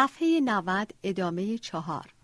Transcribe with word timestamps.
صفحه 0.00 0.40
90 0.40 0.94
ادامه 1.02 1.58
چهار. 1.58 2.14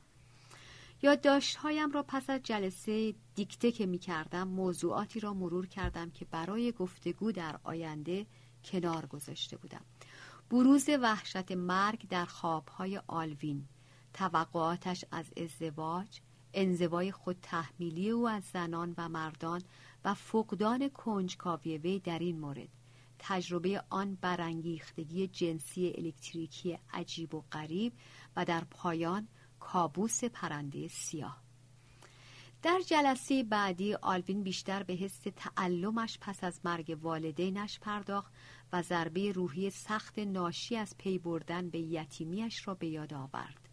یادداشتهایم 1.02 1.92
را 1.92 2.02
پس 2.02 2.30
از 2.30 2.40
جلسه 2.42 3.14
دیکته 3.34 3.72
که 3.72 3.87
می 3.87 3.98
کردم 3.98 4.48
موضوعاتی 4.48 5.21
را 5.21 5.34
مرور 5.34 5.66
کردم 5.66 6.10
که 6.10 6.24
برای 6.24 6.72
گفتگو 6.72 7.33
در 7.33 7.58
آینده 7.65 8.26
کنار 8.65 9.06
گذاشته 9.06 9.56
بودم. 9.56 9.80
بروز 10.51 10.88
وحشت 10.88 11.52
مرگ 11.52 12.08
در 12.08 12.24
خوابهای 12.24 13.01
آلوین. 13.06 13.65
توقعاتش 14.15 15.04
از 15.11 15.26
ازدواج 15.37 16.20
انزوای 16.55 17.12
خود 17.12 17.37
تحمیلی 17.43 18.11
او 18.11 18.29
از 18.29 18.43
زنان 18.52 18.95
و 18.98 19.09
مردان 19.09 19.62
و 20.05 20.15
فقدان 20.15 20.88
کنجکاوی 20.88 21.79
وی 21.79 21.98
در 21.98 22.19
این 22.19 22.41
مورد. 22.41 22.69
تجربه 23.19 23.83
آن 23.91 24.19
برانگیختگی 24.20 25.27
جنسی 25.27 25.95
الکتریکی 25.98 26.79
عجیب 26.93 27.34
و 27.34 27.45
غریب 27.52 27.92
و 28.37 28.45
در 28.45 28.65
پایان 28.65 29.29
کابوس 29.61 30.25
پرنده 30.25 30.89
سیاه. 30.89 31.47
در 32.62 32.80
جلسه 32.87 33.42
بعدی 33.42 33.95
آلوین 33.95 34.42
بیشتر 34.42 34.83
به 34.83 34.95
حس 34.95 35.20
تعلمش 35.37 36.19
پس 36.20 36.45
از 36.45 36.61
مرگ 36.65 36.98
والدینش 37.02 37.79
پرداخت 37.79 38.33
و 38.73 38.83
ضربه 38.83 39.33
روحی 39.33 39.70
سخت 39.70 40.19
ناشی 40.19 40.77
از 40.77 40.95
پی 40.98 41.19
بردن 41.19 41.70
به 41.70 41.78
یتیمیش 41.78 42.69
را 42.69 42.75
به 42.75 42.87
یاد 42.87 43.14
آورد. 43.14 43.69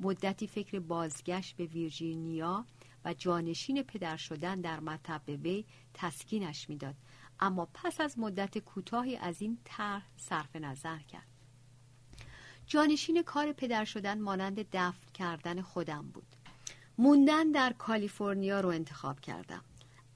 مدتی 0.00 0.46
فکر 0.46 0.78
بازگشت 0.78 1.56
به 1.56 1.64
ویرجینیا 1.64 2.66
و 3.04 3.14
جانشین 3.14 3.82
پدر 3.82 4.16
شدن 4.16 4.60
در 4.60 4.80
مطب 4.80 5.22
وی 5.26 5.64
تسکینش 5.94 6.68
می‌داد. 6.68 6.94
اما 7.42 7.68
پس 7.74 8.00
از 8.00 8.18
مدت 8.18 8.58
کوتاهی 8.58 9.16
از 9.16 9.42
این 9.42 9.58
طرح 9.64 10.02
صرف 10.16 10.56
نظر 10.56 10.98
کرد. 10.98 11.26
جانشین 12.66 13.22
کار 13.22 13.52
پدر 13.52 13.84
شدن 13.84 14.20
مانند 14.20 14.70
دفن 14.72 15.12
کردن 15.14 15.62
خودم 15.62 16.02
بود. 16.02 16.36
موندن 16.98 17.50
در 17.50 17.72
کالیفرنیا 17.78 18.60
رو 18.60 18.68
انتخاب 18.68 19.20
کردم. 19.20 19.64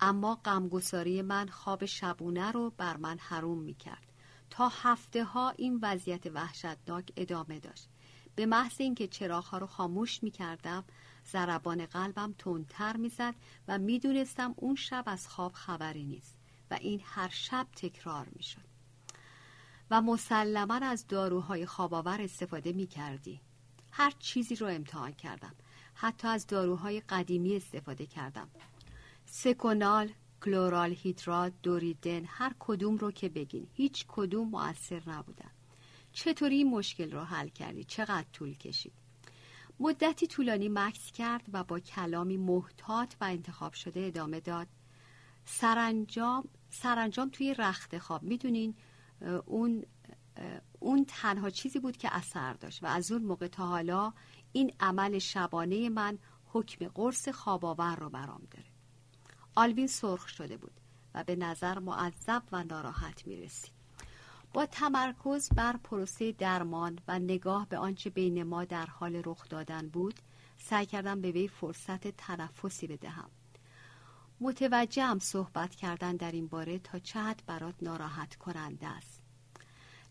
اما 0.01 0.35
غمگساری 0.35 1.23
من 1.23 1.49
خواب 1.49 1.85
شبونه 1.85 2.51
رو 2.51 2.71
بر 2.71 2.97
من 2.97 3.19
حروم 3.19 3.59
می 3.59 3.75
کرد 3.75 4.13
تا 4.51 4.69
هفته 4.69 5.25
ها 5.25 5.51
این 5.51 5.79
وضعیت 5.83 6.27
وحشتناک 6.27 7.13
ادامه 7.17 7.61
داشت. 7.61 7.89
به 8.35 8.47
محض 8.47 8.81
اینکه 8.81 9.09
چراغها 9.09 9.59
رو 9.59 9.67
خاموش 9.67 10.23
می 10.23 10.31
کردم 10.31 10.85
ضربان 11.33 11.87
قلبم 11.87 12.35
تندتر 12.39 12.97
می‌زد 12.97 13.35
و 13.69 13.79
می‌دونستم 13.79 14.55
اون 14.57 14.75
شب 14.75 15.05
از 15.07 15.29
خواب 15.29 15.53
خبری 15.53 16.05
نیست. 16.05 16.36
و 16.71 16.75
این 16.81 17.01
هر 17.05 17.29
شب 17.29 17.67
تکرار 17.77 18.29
می‌شد 18.37 18.67
و 19.91 20.03
مسلما 20.03 20.75
از 20.75 21.07
داروهای 21.07 21.67
خواباور 21.67 22.21
استفاده 22.21 22.73
می 22.73 22.87
کردی. 22.87 23.41
هر 23.93 24.13
چیزی 24.19 24.57
رو 24.57 24.67
امتحان 24.67 25.13
کردم 25.13 25.55
حتی 25.95 26.29
از 26.29 26.47
داروهای 26.47 27.01
قدیمی 27.01 27.57
استفاده 27.57 28.07
کردم 28.07 28.49
سکونال، 29.27 30.13
کلورال 30.45 30.93
هیدرات، 30.93 31.53
دوریدن 31.63 32.25
هر 32.27 32.55
کدوم 32.59 32.97
رو 32.97 33.11
که 33.11 33.29
بگین 33.29 33.67
هیچ 33.75 34.05
کدوم 34.09 34.49
مؤثر 34.49 35.03
نبودن 35.07 35.51
چطوری 36.13 36.57
این 36.57 36.71
مشکل 36.71 37.13
رو 37.13 37.21
حل 37.21 37.49
کردی؟ 37.49 37.85
چقدر 37.85 38.27
طول 38.33 38.55
کشید؟ 38.55 38.93
مدتی 39.81 40.27
طولانی 40.27 40.69
مکس 40.69 41.13
کرد 41.13 41.43
و 41.53 41.65
با 41.65 41.81
کلامی 41.81 42.37
محتاط 42.37 43.15
و 43.21 43.25
انتخاب 43.25 43.73
شده 43.73 44.01
ادامه 44.01 44.41
داد 44.41 44.67
سرانجام 45.45 46.45
سرانجام 46.71 47.31
توی 47.31 47.55
رخت 47.55 47.99
خواب. 47.99 48.23
می‌دونین 48.23 48.75
اون 49.47 49.85
اون 50.81 51.05
تنها 51.09 51.51
چیزی 51.51 51.79
بود 51.79 51.97
که 51.97 52.17
اثر 52.17 52.53
داشت 52.53 52.83
و 52.83 52.87
از 52.87 53.13
اون 53.13 53.23
موقع 53.23 53.47
تا 53.47 53.67
حالا 53.67 54.13
این 54.53 54.73
عمل 54.81 55.19
شبانه 55.19 55.89
من 55.89 56.19
حکم 56.47 56.89
قرص 56.89 57.29
خواباور 57.29 57.97
رو 57.97 58.11
برام 58.11 58.43
داره. 58.51 58.67
آلوین 59.55 59.87
سرخ 59.87 60.29
شده 60.29 60.57
بود 60.57 60.81
و 61.15 61.25
به 61.25 61.37
نظر 61.37 61.79
معذب 61.79 62.43
و 62.53 62.65
ناراحت 62.65 63.27
می 63.27 63.37
رسید. 63.37 63.77
با 64.53 64.67
تمرکز 64.67 65.49
بر 65.49 65.77
پروسه 65.77 66.33
درمان 66.33 66.99
و 67.09 67.19
نگاه 67.19 67.69
به 67.69 67.79
آنچه 67.79 68.11
بین 68.11 68.43
ما 68.43 68.65
در 68.65 68.87
حال 68.87 69.23
رخ 69.25 69.49
دادن 69.49 69.89
بود 69.89 70.15
سعی 70.59 70.87
کردم 70.87 71.21
به 71.21 71.31
وی 71.31 71.49
فرصت 71.49 72.09
تنفسی 72.09 72.87
بدهم. 72.87 73.31
متوجهم 74.41 75.19
صحبت 75.19 75.75
کردن 75.75 76.17
در 76.17 76.33
این 76.33 76.47
باره 76.47 76.79
تا 76.79 76.99
چه 76.99 77.21
حد 77.21 77.43
برات 77.47 77.75
ناراحت 77.83 78.37
کننده 78.37 78.87
است. 78.87 79.23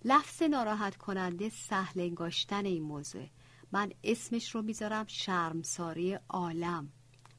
لفظ 0.05 0.41
ناراحت 0.41 0.95
کننده 0.95 1.49
سهل 1.49 1.99
انگاشتن 1.99 2.65
این 2.65 2.83
موضوع 2.83 3.27
من 3.71 3.91
اسمش 4.03 4.55
رو 4.55 4.61
می‌ذارم 4.61 5.05
شرمساری 5.07 6.13
عالم. 6.29 6.91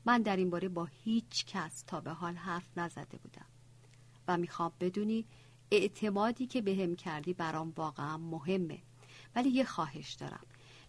من 0.05 0.23
در 0.23 0.37
این 0.37 0.51
باره 0.51 0.69
با 0.69 0.85
هیچ 0.85 1.45
کس 1.47 1.83
تا 1.83 2.01
به 2.01 2.11
حال 2.11 2.35
حرف 2.35 2.79
نزده 2.79 3.19
بودم. 3.19 3.47
و 4.29 4.37
می‌خوام 4.37 4.73
بدونی 4.81 5.27
اعتمادی 5.71 6.47
که 6.47 6.63
بهم 6.63 6.91
به 6.91 6.97
کردی 6.97 7.33
برام 7.33 7.73
واقعا 7.77 8.17
مهمه. 8.17 8.83
ولی 9.35 9.49
یه 9.49 9.65
خواهش 9.65 10.13
دارم. 10.13 10.47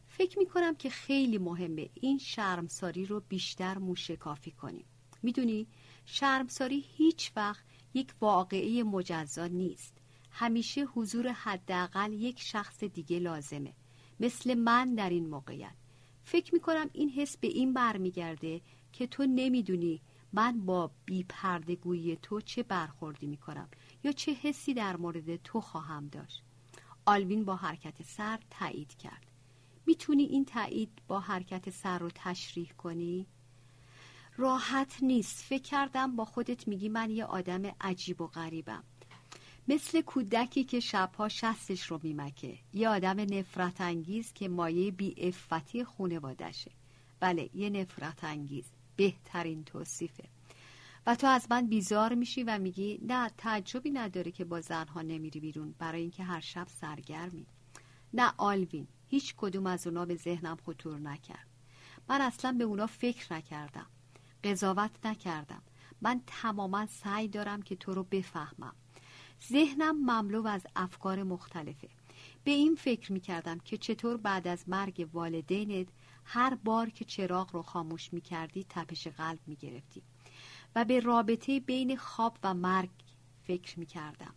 فکر 0.08 0.40
می‌کنم 0.40 0.76
که 0.76 0.90
خیلی 0.90 1.38
مهمه 1.38 1.90
این 1.94 2.18
شرمساری 2.18 3.06
رو 3.06 3.20
بیشتر 3.20 3.78
موشکافی 3.78 4.52
کنیم. 4.52 4.86
می‌دونی؟ 5.24 5.68
شرمساری 6.10 6.86
هیچ 6.88 7.32
وقت 7.36 7.66
یک 7.94 8.14
واقعه 8.22 8.84
مجزا 8.84 9.48
نیست. 9.48 9.98
همیشه 10.32 10.86
حضور 10.86 11.28
حداقل 11.28 12.14
یک 12.14 12.40
شخص 12.40 12.84
دیگه 12.84 13.20
لازمه. 13.20 13.74
مثل 14.20 14.54
من 14.54 14.96
در 14.96 15.10
این 15.10 15.30
موقعیت. 15.30 15.76
فکر 16.24 16.54
می‌کنم 16.54 16.90
این 16.94 17.10
حس 17.10 17.38
به 17.38 17.48
این 17.48 17.74
برمیگرده 17.74 18.62
که 18.94 19.08
تو 19.08 19.26
نمی‌دونی 19.26 20.02
من 20.34 20.66
با 20.66 20.92
بیپردگویی 21.06 22.16
تو 22.16 22.42
چه 22.42 22.64
برخوردی 22.64 23.28
می‌کنم 23.28 23.70
یا 24.04 24.12
چه 24.12 24.34
حسی 24.34 24.74
در 24.74 24.98
مورد 24.98 25.36
تو 25.36 25.62
خواهم 25.62 26.08
داشت. 26.08 26.44
آلوین 27.06 27.46
با 27.46 27.56
حرکت 27.56 28.04
سر 28.04 28.40
تایید 28.50 28.98
کرد. 28.98 29.32
می‌تونی 29.86 30.24
این 30.24 30.46
تایید 30.46 31.02
با 31.08 31.20
حرکت 31.20 31.70
سر 31.70 32.00
رو 32.00 32.10
تشریح 32.16 32.72
کنی؟ 32.78 33.28
راحت 34.38 34.98
نیست. 35.02 35.44
فکر 35.44 35.64
کردم 35.64 36.16
با 36.16 36.26
خودت 36.26 36.68
میگی 36.68 36.90
من 36.90 37.10
یه 37.10 37.26
آدم 37.26 37.62
عجیب 37.82 38.22
و 38.22 38.28
غریبم. 38.28 38.84
مثل 39.68 40.02
کودکی 40.02 40.64
که 40.64 40.80
شبها 40.80 41.30
شستش 41.30 41.84
رو 41.84 42.00
میمکه. 42.04 42.58
یه 42.74 42.90
آدم 42.90 43.20
نفرت 43.20 43.82
انگیز 43.82 44.34
که 44.34 44.48
مایه 44.48 44.92
بی 44.92 45.16
افتی 45.18 45.84
خونوادشه 45.84 46.72
بله 47.20 47.50
یه 47.54 47.70
نفرت 47.70 48.24
انگیز 48.24 48.66
بهترین 48.96 49.64
توصیفه. 49.64 50.24
و 51.08 51.16
تو 51.16 51.28
از 51.28 51.48
من 51.50 51.68
بیزار 51.68 52.16
میشی 52.16 52.44
و 52.44 52.58
میگی 52.60 53.00
نه 53.02 53.30
تعجبی 53.38 53.92
نداره 53.92 54.32
که 54.32 54.46
با 54.46 54.62
زنها 54.62 55.02
نمیری 55.02 55.40
بیرون. 55.40 55.76
برای 55.80 56.02
اینکه 56.02 56.24
هر 56.24 56.40
شب 56.40 56.68
سرگرمی. 56.82 57.46
نه 58.14 58.34
آلوین. 58.38 58.88
هیچ 59.08 59.34
کدوم 59.38 59.68
از 59.68 59.88
اونا 59.88 60.06
به 60.06 60.16
ذهنم 60.16 60.58
خطور 60.66 61.00
نکرد. 61.00 61.48
من 62.10 62.22
اصلا 62.22 62.52
به 62.52 62.64
اونا 62.64 62.88
فکر 62.88 63.34
نکردم. 63.34 63.88
قضاوت 64.44 65.06
نکردم. 65.06 65.62
من 66.02 66.22
تماما 66.28 66.86
سعی 66.86 67.28
دارم 67.28 67.62
که 67.62 67.76
تو 67.76 67.94
رو 67.94 68.04
بفهمم. 68.04 68.76
ذهنم 69.50 69.96
مملو 69.96 70.48
از 70.48 70.68
افکار 70.76 71.24
مختلفه. 71.24 71.90
به 72.44 72.52
این 72.52 72.76
فکر 72.76 73.12
می‌کردم 73.12 73.60
که 73.60 73.78
چطور 73.78 74.18
بعد 74.18 74.48
از 74.48 74.70
مرگ 74.70 75.10
والدینت 75.14 75.88
هر 76.26 76.56
بار 76.56 76.90
که 76.90 77.06
چراغ 77.06 77.56
رو 77.56 77.62
خاموش 77.62 78.14
می‌کردی 78.14 78.66
تپش 78.70 79.08
قلب 79.08 79.40
می‌گرفتی. 79.48 80.04
و 80.76 80.86
به 80.86 81.00
رابطه 81.00 81.60
بین 81.60 81.98
خواب 81.98 82.38
و 82.44 82.54
مرگ 82.54 82.90
فکر 83.44 83.80
می‌کردم. 83.80 84.34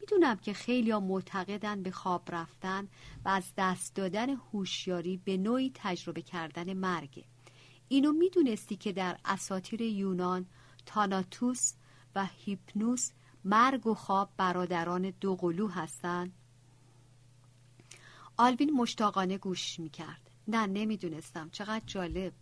می‌دونم 0.00 0.36
که 0.36 0.52
خیلی 0.52 0.92
معتقدن 0.94 1.82
به 1.82 1.90
خواب 1.90 2.22
رفتن 2.32 2.88
و 3.24 3.28
از 3.28 3.52
دست 3.56 3.94
دادن 3.94 4.30
هوشیاری 4.30 5.16
به 5.16 5.36
نوعی 5.36 5.72
تجربه 5.74 6.22
کردن 6.22 6.72
مرگه. 6.72 7.24
اینو 7.92 8.12
می‌دونستی 8.12 8.76
که 8.76 8.92
در 8.92 9.16
اساطیر 9.24 9.80
یونان 9.80 10.46
تاناتوس 10.86 11.72
و 12.14 12.26
هیپنوس 12.44 13.10
مرگ 13.44 13.86
و 13.86 13.94
خواب 13.94 14.30
برادران 14.36 15.12
دوقلو 15.20 15.68
هستند 15.68 16.32
آلوین 18.36 18.70
مشتاقانه 18.70 19.38
گوش 19.38 19.80
می‌کرد. 19.80 20.30
نه 20.48 20.66
نمی‌دونستم. 20.66 21.48
چقدر 21.50 21.82
جالب. 21.86 22.32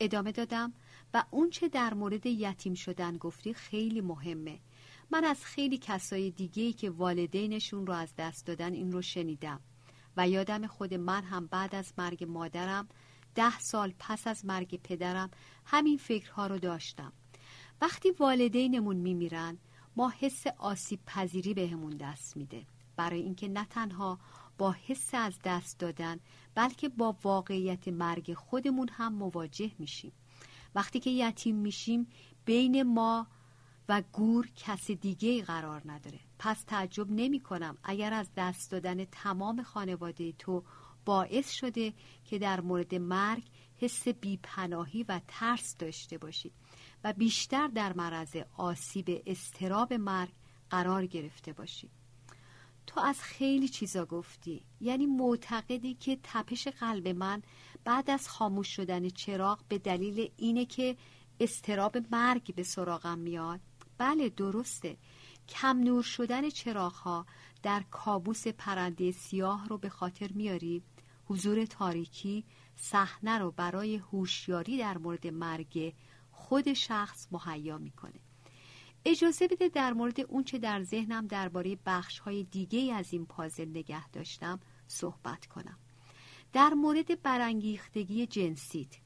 ادامه 0.00 0.32
دادم 0.32 0.72
و 1.14 1.24
اون 1.30 1.50
چه 1.50 1.68
در 1.68 1.94
مورد 1.94 2.26
یتیم 2.26 2.74
شدن 2.74 3.16
گفتی 3.16 3.54
خیلی 3.54 4.00
مهمه. 4.00 4.58
من 5.10 5.24
از 5.24 5.44
خیلی 5.44 5.78
کسای 5.78 6.30
دیگه 6.30 6.72
که 6.72 6.90
والدینشون 6.90 7.86
رو 7.86 7.92
از 7.92 8.08
دست 8.18 8.46
دادن 8.46 8.72
این 8.72 8.92
رو 8.92 9.02
شنیدم 9.02 9.60
و 10.16 10.28
یادم 10.28 10.66
خود 10.66 10.94
من 10.94 11.22
هم 11.22 11.46
بعد 11.46 11.74
از 11.74 11.92
مرگ 11.98 12.24
مادرم 12.24 12.88
ده 13.34 13.58
سال 13.58 13.94
پس 13.98 14.26
از 14.26 14.44
مرگ 14.44 14.80
پدرم 14.82 15.30
همین 15.64 15.98
فکرها 15.98 16.46
رو 16.46 16.58
داشتم. 16.58 17.12
وقتی 17.80 18.10
والدینمون 18.10 18.96
میمیرن 18.96 19.58
ما 19.96 20.12
حس 20.18 20.46
آسیب 20.46 21.00
پذیری 21.06 21.54
بهمون 21.54 21.96
دست 21.96 22.36
میده. 22.36 22.66
برای 22.96 23.20
اینکه 23.20 23.48
نه 23.48 23.64
تنها 23.64 24.18
با 24.58 24.74
حس 24.86 25.14
از 25.14 25.38
دست 25.44 25.78
دادن 25.78 26.20
بلکه 26.54 26.88
با 26.88 27.16
واقعیت 27.22 27.88
مرگ 27.88 28.34
خودمون 28.34 28.88
هم 28.92 29.12
مواجه 29.12 29.70
میشیم. 29.78 30.12
وقتی 30.74 31.00
که 31.00 31.10
یتیم 31.10 31.56
میشیم 31.56 32.06
بین 32.44 32.82
ما 32.82 33.26
و 33.88 34.02
گور 34.12 34.50
کس 34.56 34.90
دیگه 34.90 35.42
قرار 35.42 35.82
نداره. 35.84 36.18
پس 36.38 36.62
تعجب 36.62 37.10
نمی 37.10 37.40
کنم 37.40 37.76
اگر 37.84 38.12
از 38.12 38.28
دست 38.36 38.70
دادن 38.70 39.04
تمام 39.04 39.62
خانواده 39.62 40.32
تو 40.32 40.62
باعث 41.08 41.50
شده 41.52 41.92
که 42.24 42.38
در 42.38 42.60
مورد 42.60 42.94
مرگ 42.94 43.42
حس 43.76 44.08
بیپناهی 44.08 45.02
و 45.02 45.20
ترس 45.28 45.76
داشته 45.76 46.18
باشی 46.18 46.52
و 47.04 47.12
بیشتر 47.12 47.68
در 47.68 47.92
معرض 47.92 48.36
آسیب 48.56 49.22
استراب 49.26 49.92
مرگ 49.92 50.32
قرار 50.70 51.06
گرفته 51.06 51.52
باشی 51.52 51.90
تو 52.86 53.00
از 53.00 53.20
خیلی 53.22 53.68
چیزا 53.68 54.04
گفتی 54.04 54.64
یعنی 54.80 55.06
معتقدی 55.06 55.94
که 55.94 56.18
تپش 56.22 56.68
قلب 56.68 57.08
من 57.08 57.42
بعد 57.84 58.10
از 58.10 58.28
خاموش 58.28 58.76
شدن 58.76 59.08
چراغ 59.08 59.60
به 59.68 59.78
دلیل 59.78 60.30
اینه 60.36 60.64
که 60.64 60.96
استراب 61.40 61.96
مرگ 62.10 62.54
به 62.54 62.62
سراغم 62.62 63.18
میاد؟ 63.18 63.60
بله 63.98 64.28
درسته. 64.28 64.96
کم 65.48 65.78
نور 65.78 66.02
شدن 66.02 66.50
چراغ 66.50 66.92
ها 66.92 67.26
در 67.62 67.82
کابوس 67.90 68.48
پرنده 68.48 69.12
سیاه 69.12 69.68
رو 69.68 69.78
به 69.78 69.88
خاطر 69.88 70.32
میاری 70.32 70.82
حضور 71.28 71.64
تاریکی 71.64 72.44
صحنه 72.76 73.38
رو 73.38 73.50
برای 73.50 73.96
هوشیاری 73.96 74.78
در 74.78 74.98
مورد 74.98 75.26
مرگ 75.26 75.94
خود 76.32 76.72
شخص 76.72 77.28
مهیا 77.32 77.78
می‌کنه. 77.78 78.20
اجازه 79.04 79.48
بده 79.48 79.68
در 79.68 79.92
مورد 79.92 80.20
اونچه 80.20 80.58
در 80.58 80.82
ذهنم 80.82 81.26
درباره 81.26 81.78
بخش 81.86 82.18
های 82.18 82.44
دیگه 82.44 82.94
از 82.94 83.12
این 83.12 83.26
پازل 83.26 83.68
نگه 83.68 84.08
داشتم 84.08 84.60
صحبت 84.86 85.46
کنم. 85.46 85.78
در 86.52 86.74
مورد 86.74 87.22
برانگیختگی 87.22 88.26
جنسیت 88.26 88.96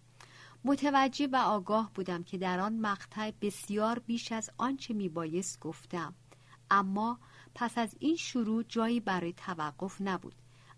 متوجه 0.65 1.29
و 1.33 1.37
آگاه 1.37 1.91
بودم 1.95 2.23
که 2.23 2.39
در 2.39 2.61
آن 2.61 2.79
مقطع 2.79 3.33
بسیار 3.41 3.99
بیش 3.99 4.33
از 4.33 4.51
آنچه 4.59 4.95
میبایست 4.95 5.61
گفتم. 5.61 6.15
اما 6.71 7.19
پس 7.55 7.79
از 7.79 7.97
این 7.99 8.17
شروع 8.17 8.63
جایی 8.63 9.01
برای 9.01 9.33
توقف 9.33 10.01
نبود. 10.01 10.35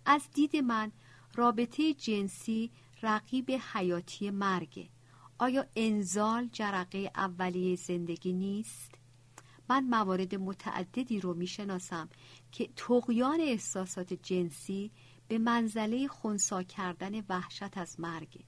از 0.07 0.29
دید 0.35 0.57
من 0.57 0.93
رابطه 1.35 1.95
جنسی 1.95 2.71
رقیب 3.03 3.51
حیاتی 3.73 4.31
مرگه 4.31 4.89
آیا 5.39 5.67
انزال 5.77 6.49
جرقه 6.53 7.11
اولیه 7.15 7.77
زندگی 7.77 8.33
نیست؟ 8.33 8.95
من 9.69 9.85
موارد 9.85 10.35
متعددی 10.35 11.21
رو 11.21 11.35
می‌شناسم 11.35 12.09
که 12.53 12.69
تقیان 12.77 13.41
احساسات 13.41 14.13
جنسی 14.13 14.91
به 15.29 15.39
منزله 15.39 16.09
خونسا 16.09 16.63
کردن 16.63 17.25
وحشت 17.29 17.79
از 17.79 18.01
مرگه 18.01 18.41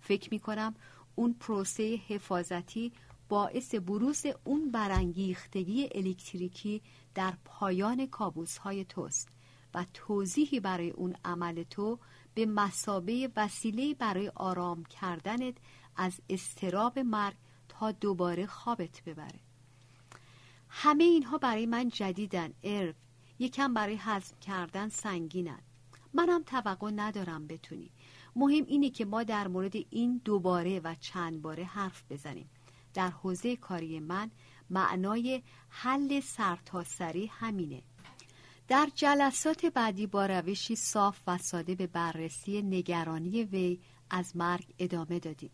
فکر 0.00 0.28
می 0.30 0.38
کنم 0.38 0.74
اون 1.14 1.32
پروسه 1.32 2.00
حفاظتی 2.08 2.92
باعث 3.28 3.74
بروز 3.74 4.22
اون 4.44 4.70
برانگیختگی 4.70 5.88
الکتریکی 5.94 6.82
در 7.14 7.34
پایان 7.44 8.06
کابوس 8.06 8.58
های 8.58 8.84
توست. 8.84 9.28
و 9.74 9.84
توضیحی 9.94 10.60
برای 10.60 10.90
اون 10.90 11.16
عمل 11.24 11.62
تو 11.62 11.98
به 12.34 12.46
مسابه 12.46 13.30
وسیله 13.36 13.94
برای 13.94 14.28
آرام 14.34 14.84
کردنت 14.84 15.54
از 15.96 16.20
استراب 16.28 16.98
مرگ 16.98 17.36
تا 17.68 17.92
دوباره 17.92 18.46
خوابت 18.46 19.02
ببره. 19.06 19.40
همه 20.68 21.04
اینها 21.04 21.38
برای 21.38 21.66
من 21.66 21.88
جدیدن 21.88 22.52
ارف 22.62 22.94
یکم 23.38 23.74
برای 23.74 23.96
حزم 23.96 24.36
کردن 24.40 24.88
سنگینن. 24.88 25.60
منم 26.14 26.42
توقع 26.42 26.90
ندارم 26.90 27.46
بتونی. 27.46 27.90
مهم 28.36 28.64
اینه 28.66 28.90
که 28.90 29.04
ما 29.04 29.22
در 29.22 29.48
مورد 29.48 29.76
این 29.90 30.20
دوباره 30.24 30.80
و 30.80 30.94
چند 30.94 31.42
باره 31.42 31.64
حرف 31.64 32.04
بزنیم. 32.10 32.50
در 32.94 33.10
حوزه 33.10 33.56
کاری 33.56 34.00
من 34.00 34.30
معنای 34.70 35.42
حل 35.68 36.20
سرتاسری 36.20 37.26
همینه. 37.26 37.82
در 38.68 38.88
جلسات 38.94 39.66
بعدی 39.66 40.06
با 40.06 40.26
روشی 40.26 40.76
صاف 40.76 41.20
و 41.26 41.38
ساده 41.38 41.74
به 41.74 41.86
بررسی 41.86 42.62
نگرانی 42.62 43.44
وی 43.44 43.80
از 44.10 44.36
مرگ 44.36 44.74
ادامه 44.78 45.18
دادیم 45.18 45.50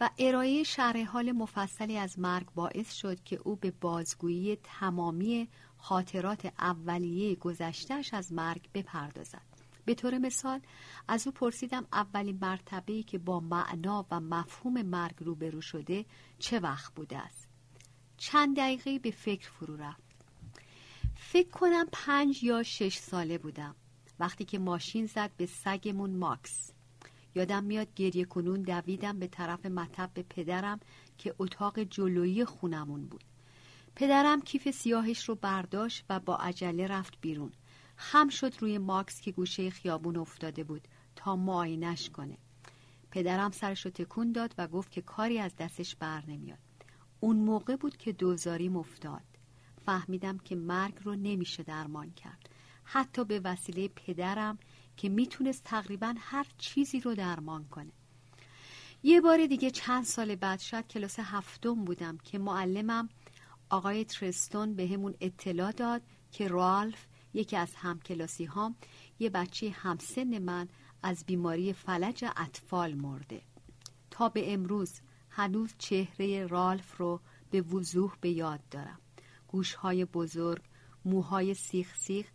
و 0.00 0.10
ارائه 0.18 0.62
شرح 0.62 1.04
حال 1.04 1.32
مفصلی 1.32 1.98
از 1.98 2.18
مرگ 2.18 2.46
باعث 2.54 2.92
شد 2.92 3.22
که 3.24 3.36
او 3.44 3.56
به 3.56 3.70
بازگویی 3.70 4.56
تمامی 4.56 5.48
خاطرات 5.76 6.52
اولیه 6.58 7.34
گذشتهش 7.34 8.14
از 8.14 8.32
مرگ 8.32 8.68
بپردازد. 8.74 9.42
به 9.84 9.94
طور 9.94 10.18
مثال 10.18 10.60
از 11.08 11.26
او 11.26 11.32
پرسیدم 11.32 11.86
اولین 11.92 12.38
مرتبه 12.42 13.02
که 13.02 13.18
با 13.18 13.40
معنا 13.40 14.06
و 14.10 14.20
مفهوم 14.20 14.82
مرگ 14.82 15.16
روبرو 15.18 15.60
شده 15.60 16.04
چه 16.38 16.60
وقت 16.60 16.94
بوده 16.94 17.18
است؟ 17.18 17.48
چند 18.16 18.56
دقیقه 18.56 18.98
به 18.98 19.10
فکر 19.10 19.50
فرو 19.50 19.76
رفت. 19.76 20.05
فکر 21.36 21.50
کنم 21.50 21.86
پنج 21.92 22.44
یا 22.44 22.62
شش 22.62 22.98
ساله 22.98 23.38
بودم. 23.38 23.74
وقتی 24.20 24.44
که 24.44 24.58
ماشین 24.58 25.06
زد 25.06 25.30
به 25.36 25.46
سگمون 25.46 26.10
ماکس. 26.10 26.70
یادم 27.34 27.64
میاد 27.64 27.94
گریه 27.94 28.24
کنون 28.24 28.62
دویدم 28.62 29.18
به 29.18 29.26
طرف 29.26 29.66
مطب 29.66 30.10
به 30.14 30.22
پدرم 30.22 30.80
که 31.18 31.34
اتاق 31.38 31.82
جلویی 31.82 32.44
خونمون 32.44 33.06
بود. 33.06 33.24
پدرم 33.96 34.40
کیف 34.40 34.70
سیاهش 34.70 35.28
رو 35.28 35.34
برداشت 35.34 36.04
و 36.10 36.20
با 36.20 36.36
عجله 36.36 36.86
رفت 36.86 37.14
بیرون. 37.20 37.52
خم 37.96 38.28
شد 38.28 38.54
روی 38.60 38.78
ماکس 38.78 39.20
که 39.20 39.32
گوشه 39.32 39.70
خیابون 39.70 40.16
افتاده 40.16 40.64
بود 40.64 40.88
تا 41.16 41.36
معاینش 41.36 42.10
کنه. 42.10 42.38
پدرم 43.10 43.50
سرش 43.50 43.84
رو 43.84 43.90
تکون 43.90 44.32
داد 44.32 44.54
و 44.58 44.68
گفت 44.68 44.90
که 44.90 45.02
کاری 45.02 45.38
از 45.38 45.56
دستش 45.56 45.96
بر 45.96 46.22
نمیاد. 46.28 46.58
اون 47.20 47.36
موقع 47.36 47.76
بود 47.76 47.96
که 47.96 48.12
دوزاریم 48.12 48.76
افتاد. 48.76 49.35
فهمیدم 49.86 50.38
که 50.38 50.56
مرگ 50.56 50.94
رو 51.04 51.14
نمیشه 51.14 51.62
درمان 51.62 52.10
کرد. 52.10 52.48
حتی 52.84 53.24
به 53.24 53.40
وسیله 53.44 53.88
پدرم 53.88 54.58
که 54.96 55.08
می‌تونست 55.08 55.64
تقریبا 55.64 56.14
هر 56.18 56.46
چیزی 56.58 57.00
رو 57.00 57.14
درمان 57.14 57.64
کنه. 57.64 57.92
یه 59.02 59.20
بار 59.20 59.46
دیگه 59.46 59.70
چند 59.70 60.04
سال 60.04 60.34
بعد 60.34 60.60
شاید 60.60 60.88
کلاس 60.88 61.18
هفتم 61.18 61.84
بودم 61.84 62.18
که 62.18 62.38
معلمم 62.38 63.08
آقای 63.70 64.04
ترستون 64.04 64.74
به 64.74 64.88
همون 64.88 65.14
اطلاع 65.20 65.72
داد 65.72 66.02
که 66.32 66.48
رالف 66.48 67.06
یکی 67.34 67.56
از 67.56 67.74
همکلاسی 67.74 68.44
هام 68.44 68.76
یه 69.18 69.30
بچه 69.30 69.70
همسن 69.70 70.38
من 70.38 70.68
از 71.02 71.24
بیماری 71.26 71.72
فلج 71.72 72.24
اطفال 72.36 72.94
مرده. 72.94 73.42
تا 74.10 74.28
به 74.28 74.52
امروز 74.52 75.00
هنوز 75.30 75.74
چهره 75.78 76.46
رالف 76.46 76.96
رو 76.96 77.20
به 77.50 77.60
وضوح 77.60 78.16
به 78.20 78.30
یاد 78.30 78.60
دارم. 78.70 79.00
گوشهای 79.56 80.04
بزرگ 80.04 80.62
موهای 81.04 81.54
سیخ 81.54 81.96
سیخ 81.96 82.26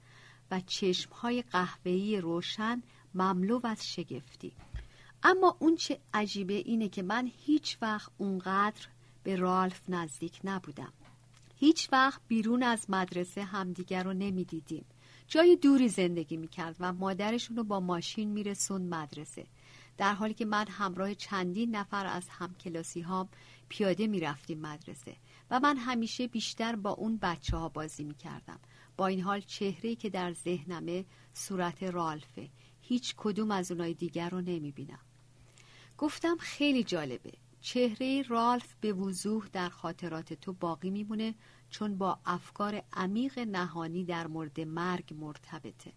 و 0.51 0.59
چشمهای 0.59 1.41
قهوه‌ای 1.41 2.21
روشن 2.21 2.81
مملو 3.15 3.59
از 3.63 3.87
شگفتی. 3.87 4.51
اما 5.23 5.57
اون 5.59 5.75
چه 5.75 5.99
عجیبه 6.13 6.53
اینه 6.53 6.89
که 6.89 7.01
من 7.01 7.31
هیچ 7.45 7.77
وقت 7.81 8.11
اونقدر 8.17 8.87
به 9.23 9.35
رالف 9.35 9.81
نزدیک 9.89 10.39
نبودم. 10.43 10.93
هیچ 11.55 11.89
وقت 11.91 12.21
بیرون 12.27 12.63
از 12.63 12.89
مدرسه 12.89 13.43
همدیگر 13.43 14.03
رو 14.03 14.13
نمی‌دیدیم. 14.13 14.85
جای 15.27 15.55
دوری 15.55 15.89
زندگی 15.89 16.37
می‌کرد 16.37 16.75
و 16.79 16.93
مادرشون 16.93 17.57
رو 17.57 17.63
با 17.63 17.79
ماشین 17.79 18.29
میرسوند 18.29 18.93
مدرسه. 18.93 19.45
در 19.97 20.13
حالی 20.13 20.33
که 20.33 20.45
من 20.45 20.65
همراه 20.67 21.13
چندین 21.15 21.75
نفر 21.75 22.05
از 22.05 22.29
همکلاسی 22.29 23.01
هام 23.01 23.29
پیاده 23.69 24.07
می‌رفتیم 24.07 24.59
مدرسه. 24.59 25.15
و 25.51 25.59
من 25.59 25.77
همیشه 25.77 26.27
بیشتر 26.27 26.75
با 26.75 26.89
اون 26.89 27.17
بچه 27.17 27.57
ها 27.57 27.69
بازی 27.69 28.03
می‌کردم. 28.03 28.59
با 28.97 29.07
این 29.07 29.21
حال 29.21 29.41
چهره 29.41 29.95
که 29.95 30.09
در 30.09 30.33
ذهنمه 30.33 31.05
صورت 31.33 31.83
رالفه. 31.83 32.49
هیچ 32.81 33.13
کدوم 33.17 33.51
از 33.51 33.71
اونای 33.71 33.93
دیگر 33.93 34.29
رو 34.29 34.41
نمی‌بینم. 34.41 34.99
گفتم 35.97 36.37
خیلی 36.39 36.83
جالبه. 36.83 37.31
چهره 37.61 38.21
رالف 38.21 38.75
به 38.81 38.93
وضوح 38.93 39.47
در 39.53 39.69
خاطرات 39.69 40.33
تو 40.33 40.53
باقی 40.53 40.89
میمونه 40.89 41.35
چون 41.69 41.97
با 41.97 42.19
افکار 42.25 42.83
عمیق 42.93 43.39
نهانی 43.39 44.05
در 44.05 44.27
مورد 44.27 44.59
مرگ 44.59 45.13
مرتبطه. 45.13 45.93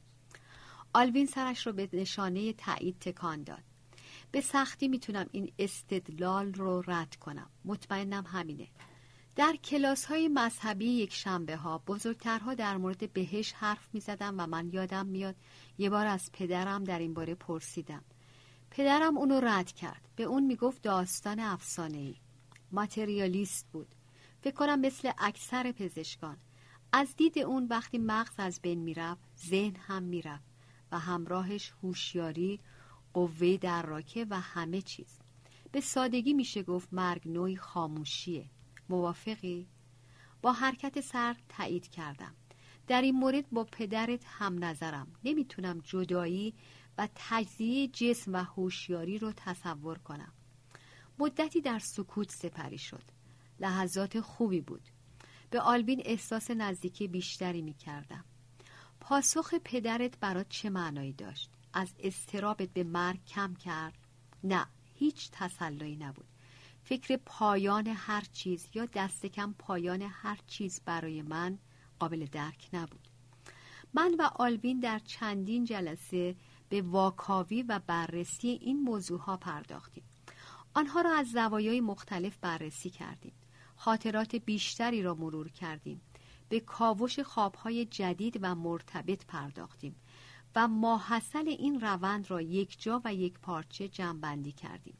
آلوین 0.94 1.26
سرش 1.26 1.66
رو 1.66 1.72
به 1.72 1.88
نشانه 1.92 2.52
تایید 2.52 2.98
تکان 2.98 3.42
داد. 3.42 3.62
به 4.30 4.40
سختی 4.40 4.88
می‌تونم 4.88 5.26
این 5.32 5.52
استدلال 5.58 6.54
رو 6.54 6.82
رد 6.86 7.16
کنم. 7.16 7.50
مطمئنم 7.64 8.24
همینه. 8.26 8.68
در 9.36 9.56
کلاس 9.64 10.04
های 10.04 10.28
مذهبی 10.28 10.86
یک 10.86 11.12
شنبه 11.12 11.56
ها 11.56 11.78
بزرگترها 11.78 12.54
در 12.54 12.76
مورد 12.76 13.12
بهش 13.12 13.52
حرف 13.52 13.88
می 13.92 14.00
زدم 14.00 14.34
و 14.38 14.46
من 14.46 14.70
یادم 14.72 15.06
میاد 15.06 15.36
یه 15.78 15.90
بار 15.90 16.06
از 16.06 16.32
پدرم 16.32 16.84
در 16.84 16.98
این 16.98 17.14
باره 17.14 17.34
پرسیدم. 17.34 18.04
پدرم 18.70 19.18
اونو 19.18 19.40
رد 19.40 19.72
کرد. 19.72 20.08
به 20.16 20.22
اون 20.24 20.46
می‌گفت 20.46 20.82
داستان 20.82 21.40
افسانه 21.40 21.98
ای 21.98 22.16
ماتریالیست 22.72 23.66
بود. 23.72 23.94
فکر 24.40 24.54
کنم 24.54 24.80
مثل 24.80 25.10
اکثر 25.18 25.72
پزشکان. 25.72 26.36
از 26.92 27.16
دید 27.16 27.38
اون 27.38 27.66
وقتی 27.70 27.98
مغز 27.98 28.34
از 28.38 28.60
بین 28.62 28.78
می‌رفت 28.78 29.28
ذهن 29.46 29.76
هم 29.76 30.02
می‌رفت 30.02 30.50
و 30.92 30.98
همراهش 30.98 31.72
هوشیاری 31.82 32.60
قوه 33.12 33.56
دراکه 33.56 34.26
و 34.30 34.40
همه 34.40 34.82
چیز. 34.82 35.18
به 35.72 35.80
سادگی 35.80 36.32
میشه 36.32 36.62
گفت 36.62 36.88
مرگ 36.92 37.28
نوعی 37.28 37.56
خاموشیه. 37.56 38.50
موافقی؟ 38.88 39.68
با 40.42 40.52
حرکت 40.52 41.00
سر 41.00 41.36
تایید 41.48 41.88
کردم. 41.88 42.34
در 42.86 43.02
این 43.02 43.14
مورد 43.14 43.50
با 43.50 43.64
پدرت 43.64 44.24
هم 44.26 44.64
نظرم. 44.64 45.12
نمی‌تونم 45.24 45.80
جدایی 45.84 46.54
و 46.98 47.08
تجزیه 47.14 47.88
جسم 47.88 48.32
و 48.32 48.36
هوشیاری 48.36 49.18
رو 49.18 49.32
تصور 49.32 49.98
کنم. 49.98 50.32
مدتی 51.18 51.60
در 51.60 51.78
سکوت 51.78 52.30
سپری 52.30 52.78
شد. 52.78 53.02
لحظات 53.60 54.20
خوبی 54.20 54.60
بود. 54.60 54.82
به 55.50 55.60
آلبین 55.60 56.02
احساس 56.04 56.50
نزدیکی 56.50 57.08
بیشتری 57.08 57.62
می‌کردم. 57.62 58.24
پاسخ 59.00 59.54
پدرت 59.64 60.18
برات 60.18 60.48
چه 60.48 60.70
معنایی 60.70 61.12
داشت؟ 61.12 61.50
از 61.72 61.94
استرابت 61.98 62.68
به 62.68 62.84
مرگ 62.84 63.24
کم 63.24 63.54
کرد؟ 63.54 63.98
نه 64.44 64.66
هیچ 64.94 65.30
تسلایی 65.32 65.96
نبود. 65.96 66.33
فکر 66.84 67.16
پایان 67.16 67.86
هر 67.86 68.24
چیز 68.32 68.68
یا 68.74 68.86
دست 68.86 69.26
کم 69.26 69.54
پایان 69.58 70.02
هر 70.02 70.38
چیز 70.46 70.80
برای 70.84 71.22
من 71.22 71.58
قابل 71.98 72.26
درک 72.26 72.68
نبود. 72.72 73.08
من 73.94 74.14
و 74.18 74.30
آلوین 74.34 74.80
در 74.80 74.98
چندین 74.98 75.64
جلسه 75.64 76.36
به 76.68 76.82
واکاوی 76.82 77.62
و 77.62 77.80
بررسی 77.86 78.48
این 78.48 78.82
موضوع 78.82 79.20
ها 79.20 79.36
پرداختیم. 79.36 80.04
آنها 80.74 81.00
را 81.00 81.14
از 81.14 81.30
زوایای 81.30 81.80
مختلف 81.80 82.38
بررسی 82.38 82.90
کردیم. 82.90 83.32
خاطرات 83.76 84.36
بیشتری 84.36 85.02
را 85.02 85.14
مرور 85.14 85.48
کردیم. 85.48 86.00
به 86.48 86.60
کاوش 86.60 87.20
خوابهای 87.20 87.84
جدید 87.84 88.38
و 88.42 88.54
مرتبط 88.54 89.26
پرداختیم 89.26 89.96
و 90.56 90.68
ماحصل 90.68 91.48
این 91.48 91.80
روند 91.80 92.30
را 92.30 92.42
یک 92.42 92.82
جا 92.82 93.00
و 93.04 93.14
یک 93.14 93.38
پارچه 93.38 93.88
جمعبندی 93.88 94.52
کردیم. 94.52 94.96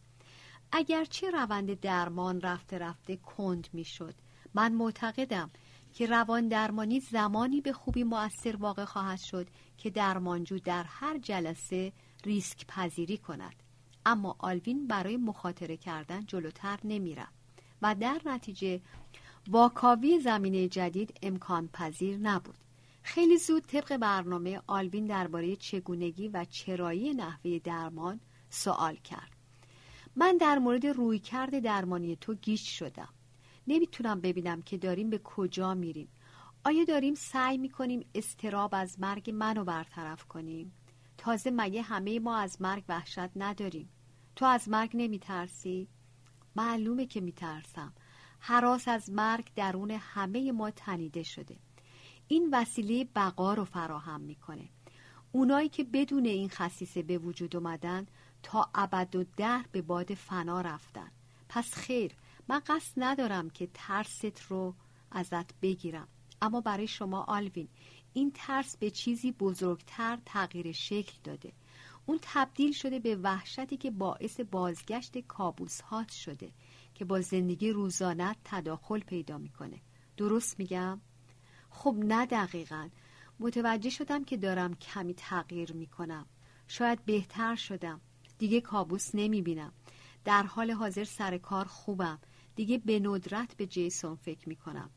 اگرچه 0.73 1.31
روند 1.31 1.81
درمان 1.81 2.41
رفته 2.41 2.79
رفته 2.79 3.17
کند 3.17 3.69
می‌شد 3.73 4.15
من 4.55 4.73
معتقدم 4.73 5.51
که 5.95 6.07
روان 6.07 6.49
درمانی 6.49 7.01
زمانی 7.01 7.61
به 7.61 7.73
خوبی 7.73 8.05
مؤثر 8.05 8.57
واقع 8.57 8.85
خواهد 8.85 9.19
شد 9.19 9.47
که 9.79 9.91
درمانجو 9.91 10.59
در 10.59 10.85
هر 10.85 11.19
جلسه 11.19 11.93
ریسک 12.25 12.67
پذیری 12.67 13.19
کند. 13.19 13.55
اما 14.07 14.37
آلوین 14.39 14.87
برای 14.87 15.17
مخاطره 15.17 15.77
کردن 15.77 16.27
جلوتر 16.27 16.79
نمیرم 16.85 17.33
و 17.83 17.95
در 17.95 18.21
نتیجه 18.27 18.81
واکاوی 19.49 20.21
زمینه 20.21 20.69
جدید 20.69 21.19
امکان 21.23 21.69
پذیر 21.69 22.17
نبود. 22.17 22.59
خیلی 23.03 23.39
زود 23.39 23.63
طبق 23.63 23.97
برنامه 23.97 24.63
آلوین 24.67 25.07
درباره 25.07 25.57
چگونگی 25.57 26.29
و 26.29 26.45
چرایی 26.45 27.15
نحوه 27.15 27.59
درمان 27.59 28.21
سوال 28.51 28.97
کرد. 28.97 29.34
من 30.17 30.37
در 30.37 30.59
مورد 30.59 30.87
رویکرد 30.87 31.59
درمانی 31.59 32.17
تو 32.17 32.35
گیج 32.35 32.61
شدم. 32.61 33.09
نمی‌تونم 33.67 34.21
ببینم 34.21 34.63
که 34.63 34.79
داریم 34.79 35.11
به 35.11 35.19
کجا 35.19 35.75
میریم. 35.75 36.09
آیا 36.65 36.85
داریم 36.85 37.15
سعی 37.15 37.59
می‌کنیم 37.59 38.07
استراب 38.15 38.71
از 38.73 39.01
مرگ 39.01 39.31
منو 39.31 39.65
برطرف 39.65 40.25
کنیم؟ 40.25 40.73
تازه 41.19 41.51
مگه 41.51 41.83
همه 41.83 42.21
ما 42.21 42.37
از 42.37 42.63
مرگ 42.63 42.85
وحشت 42.89 43.31
نداریم؟ 43.37 43.89
تو 44.37 44.45
از 44.45 44.69
مرگ 44.69 44.91
نمیترسی؟ 44.95 45.89
معلومه 46.57 47.07
که 47.07 47.21
میترسم. 47.21 47.93
حراس 48.39 48.89
از 48.89 49.11
مرگ 49.11 49.51
درون 49.57 49.91
همه 49.91 50.53
ما 50.53 50.71
تنیده 50.71 51.23
شده. 51.23 51.57
این 52.29 52.49
وسیله 52.53 53.05
بقا 53.05 53.55
رو 53.55 53.65
فراهم 53.65 54.21
می‌کنه. 54.21 54.69
اونایی 55.33 55.69
که 55.69 55.85
بدون 55.85 56.25
این 56.25 56.49
خصیصه 56.49 57.03
به 57.03 57.19
وجود 57.19 57.57
اومدن 57.57 58.07
تا 58.45 58.71
ابد 58.75 59.17
و 59.17 59.25
در 59.37 59.65
به 59.73 59.83
باد 59.83 60.15
فنا 60.15 60.61
رفتن. 60.61 61.11
پس 61.49 61.75
خیر 61.75 62.13
من 62.49 62.63
قصد 62.67 62.93
ندارم 62.97 63.51
که 63.51 63.69
ترست 63.75 64.43
رو 64.43 64.75
ازت 65.11 65.61
بگیرم. 65.61 66.09
اما 66.43 66.61
برای 66.61 66.87
شما 66.87 67.23
آلوین 67.23 67.69
این 68.13 68.33
ترس 68.35 68.77
به 68.77 68.91
چیزی 68.91 69.33
بزرگتر 69.33 70.19
تغییر 70.27 70.73
شکل 70.73 71.13
داده. 71.25 71.53
اون 72.07 72.19
تبدیل 72.23 72.73
شده 72.73 72.99
به 72.99 73.17
وحشتی 73.17 73.77
که 73.77 73.91
باعث 73.91 74.41
بازگشت 74.41 75.19
کابوس 75.19 75.81
هات 75.81 76.11
شده 76.11 76.53
که 76.95 77.05
با 77.05 77.21
زندگی 77.21 77.71
روزانت 77.71 78.37
تداخل 78.45 79.01
پیدا 79.01 79.39
می‌کنه. 79.39 79.81
درست 80.17 80.59
میگم؟ 80.59 81.01
خب 81.71 81.95
نه 81.99 82.27
دقیقا. 82.27 82.89
متوجه 83.41 83.91
شدم 83.91 84.25
که 84.25 84.37
دارم 84.37 84.75
کمی 84.75 85.15
تغییر 85.15 85.73
می‌کنم. 85.73 86.27
شاید 86.69 87.05
بهتر 87.05 87.57
شدم. 87.57 88.01
دیگه 88.39 88.61
کابوس 88.61 89.11
نمی‌بینم 89.15 89.73
در 90.25 90.43
حال 90.43 90.71
حاضر 90.71 91.05
سر 91.05 91.39
کار 91.39 91.65
خوبم 91.65 92.19
دیگه 92.57 92.79
به 92.79 93.01
ندرت 93.01 93.57
به 93.57 93.67
جیسون 93.67 94.15
فکر 94.15 94.49
می‌کنم 94.49 94.91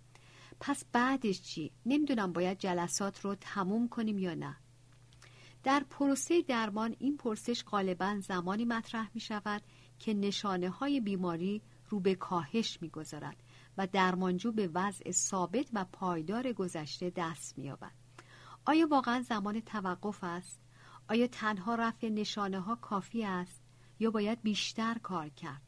پس 0.59 0.85
بعدش 0.91 1.41
چی؟ 1.41 1.71
نمی‌دونم 1.85 2.33
باید 2.33 2.57
جلسات 2.57 3.19
رو 3.19 3.35
تموم 3.35 3.87
کنیم 3.87 4.19
یا 4.19 4.33
نه 4.33 4.57
در 5.63 5.85
پروسه 5.89 6.41
درمان 6.41 6.95
این 6.99 7.17
پرسش 7.17 7.63
غالبا 7.63 8.19
زمانی 8.19 8.65
مطرح 8.65 9.09
می 9.13 9.19
شود 9.19 9.61
که 9.99 10.13
نشانه 10.13 10.69
های 10.69 10.99
بیماری 10.99 11.61
رو 11.89 11.99
به 11.99 12.15
کاهش 12.15 12.77
می 12.81 12.89
گذارد 12.89 13.43
و 13.77 13.87
درمانجو 13.87 14.51
به 14.51 14.69
وضع 14.73 15.11
ثابت 15.11 15.69
و 15.73 15.85
پایدار 15.91 16.53
گذشته 16.53 17.11
دست 17.15 17.57
می. 17.57 17.73
آیا 18.65 18.87
واقعا 18.87 19.21
زمان 19.21 19.59
توقف 19.59 20.23
است؟ 20.23 20.66
آیا 21.09 21.27
تنها 21.27 21.75
رفع 21.75 22.09
نشانه 22.09 22.59
ها 22.59 22.75
کافی 22.75 23.23
است؟ 23.23 23.61
یا 23.99 24.11
باید 24.11 24.41
بیشتر 24.41 24.97
کار 25.03 25.29
کرد؟ 25.29 25.61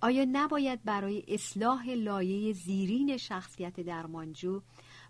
آیا 0.00 0.26
نباید 0.32 0.84
برای 0.84 1.24
اصلاح 1.28 1.88
لایه 1.88 2.52
زیرین 2.52 3.16
شخصیت 3.16 3.80
درمانجو 3.80 4.62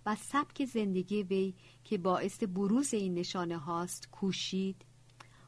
و 0.06 0.14
سبک 0.14 0.64
زندگی 0.64 1.22
وی 1.22 1.54
که 1.84 1.98
باعث 1.98 2.42
بروز 2.42 2.94
این 2.94 3.14
نشانه 3.14 3.58
هاست 3.58 4.10
کوشید؟ 4.10 4.84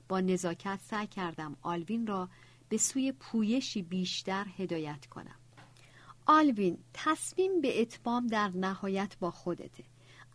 با 0.08 0.20
نزاکت 0.20 0.80
سعی 0.82 1.06
کردم 1.06 1.56
آلوین 1.62 2.06
را 2.06 2.28
به 2.68 2.76
سوی 2.76 3.12
پویشی 3.12 3.82
بیشتر 3.82 4.46
هدایت 4.58 5.06
کنم 5.06 5.38
آلوین 6.26 6.78
تصمیم 6.94 7.60
به 7.60 7.80
اتمام 7.80 8.26
در 8.26 8.48
نهایت 8.48 9.16
با 9.20 9.30
خودته 9.30 9.84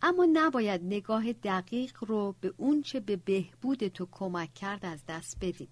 اما 0.06 0.26
نباید 0.32 0.84
نگاه 0.84 1.32
دقیق 1.32 2.04
رو 2.04 2.34
به 2.40 2.54
اونچه 2.56 3.00
به 3.00 3.16
بهبود 3.16 3.88
تو 3.88 4.08
کمک 4.10 4.54
کرد 4.54 4.86
از 4.86 5.06
دست 5.08 5.36
بدیم. 5.40 5.68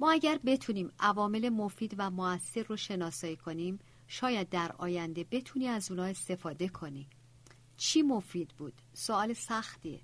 ما 0.00 0.10
اگر 0.10 0.38
بتونیم 0.46 0.92
عوامل 0.98 1.48
مفید 1.48 1.94
و 1.98 2.10
موثر 2.10 2.62
رو 2.62 2.76
شناسایی 2.76 3.36
کنیم 3.36 3.78
شاید 4.06 4.48
در 4.48 4.72
آینده 4.78 5.26
بتونی 5.30 5.66
از 5.66 5.90
اونها 5.90 6.06
استفاده 6.06 6.68
کنی. 6.68 7.08
چی 7.76 8.02
مفید 8.02 8.48
بود؟ 8.58 8.72
سوال 8.92 9.32
سختیه. 9.32 10.00